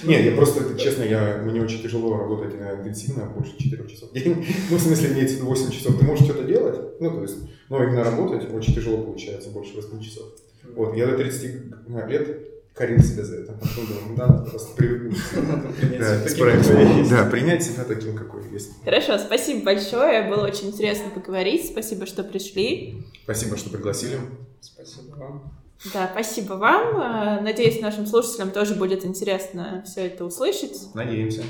Не, 0.05 0.25
я 0.27 0.37
просто, 0.37 0.79
честно, 0.79 1.03
я, 1.03 1.43
мне 1.45 1.61
очень 1.61 1.83
тяжело 1.83 2.17
работать 2.17 2.55
интенсивно, 2.55 3.27
больше 3.27 3.59
4 3.59 3.89
часов 3.89 4.11
в 4.11 4.15
день. 4.15 4.47
Ну, 4.71 4.77
в 4.77 4.81
смысле, 4.81 5.13
имеется 5.13 5.35
в 5.35 5.39
виду 5.39 5.49
8 5.49 5.71
часов. 5.71 5.99
Ты 5.99 6.05
можешь 6.05 6.25
что-то 6.25 6.45
делать, 6.45 6.79
ну, 7.01 7.11
то 7.11 7.23
есть, 7.23 7.39
но 7.69 7.83
именно 7.83 8.05
работать 8.05 8.53
очень 8.53 8.75
тяжело 8.75 8.99
получается, 8.99 9.51
больше 9.51 9.75
8 9.75 10.01
часов. 10.01 10.27
Вот, 10.77 10.97
я 10.97 11.07
до 11.07 11.17
30 11.17 11.43
лет 12.09 12.52
корил 12.75 13.03
себя 13.03 13.25
за 13.25 13.37
это. 13.37 13.53
Потом 13.53 13.87
думаю, 13.87 14.17
да, 14.17 14.27
надо 14.27 14.51
просто 14.51 14.77
привыкнуть. 14.77 15.19
Да, 17.11 17.25
принять 17.27 17.63
себя 17.63 17.85
таким, 17.85 18.17
какой 18.17 18.49
есть. 18.51 18.71
Хорошо, 18.85 19.19
спасибо 19.19 19.65
большое. 19.65 20.29
Было 20.29 20.47
очень 20.47 20.69
интересно 20.69 21.11
поговорить. 21.11 21.67
Спасибо, 21.67 22.07
что 22.07 22.25
пришли. 22.25 23.05
Спасибо, 23.25 23.57
что 23.57 23.71
пригласили. 23.71 24.19
Спасибо 24.61 25.17
вам. 25.17 25.53
Да, 25.93 26.09
спасибо 26.13 26.55
вам. 26.55 27.43
Надеюсь, 27.43 27.81
нашим 27.81 28.07
слушателям 28.07 28.53
тоже 28.53 28.75
будет 28.75 29.05
интересно 29.05 29.83
все 29.85 30.07
это 30.07 30.25
услышать. 30.25 30.77
Надеемся. 30.95 31.43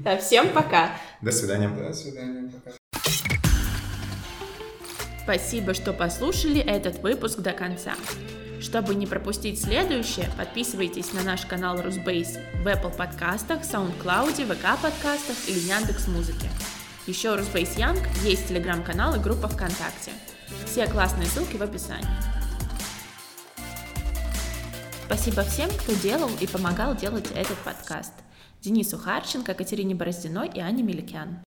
Да, 0.00 0.18
всем 0.18 0.50
пока. 0.50 0.90
До 1.22 1.32
свидания. 1.32 1.68
До 1.68 1.92
свидания. 1.92 2.52
Пока. 2.52 2.76
Спасибо, 5.22 5.72
что 5.72 5.92
послушали 5.92 6.60
этот 6.60 6.98
выпуск 6.98 7.38
до 7.38 7.52
конца. 7.52 7.94
Чтобы 8.62 8.94
не 8.94 9.08
пропустить 9.08 9.60
следующее, 9.60 10.30
подписывайтесь 10.38 11.12
на 11.12 11.24
наш 11.24 11.44
канал 11.46 11.82
Русбейс 11.82 12.38
в 12.62 12.66
Apple 12.68 12.96
подкастах, 12.96 13.62
SoundCloud, 13.62 14.36
VK 14.36 14.80
подкастах 14.80 15.36
или 15.48 15.58
Яндекс 15.58 16.06
Музыке. 16.06 16.48
Еще 17.08 17.34
Русбейс 17.34 17.76
Янг 17.76 17.98
есть 18.22 18.46
телеграм-канал 18.46 19.16
и 19.16 19.18
группа 19.18 19.48
ВКонтакте. 19.48 20.12
Все 20.64 20.86
классные 20.86 21.26
ссылки 21.26 21.56
в 21.56 21.62
описании. 21.62 22.06
Спасибо 25.06 25.42
всем, 25.42 25.68
кто 25.68 25.92
делал 25.94 26.30
и 26.40 26.46
помогал 26.46 26.94
делать 26.94 27.32
этот 27.34 27.58
подкаст. 27.58 28.14
Денису 28.60 28.96
Харченко, 28.96 29.54
Катерине 29.54 29.96
Бороздиной 29.96 30.48
и 30.54 30.60
Ане 30.60 30.84
Меликян. 30.84 31.42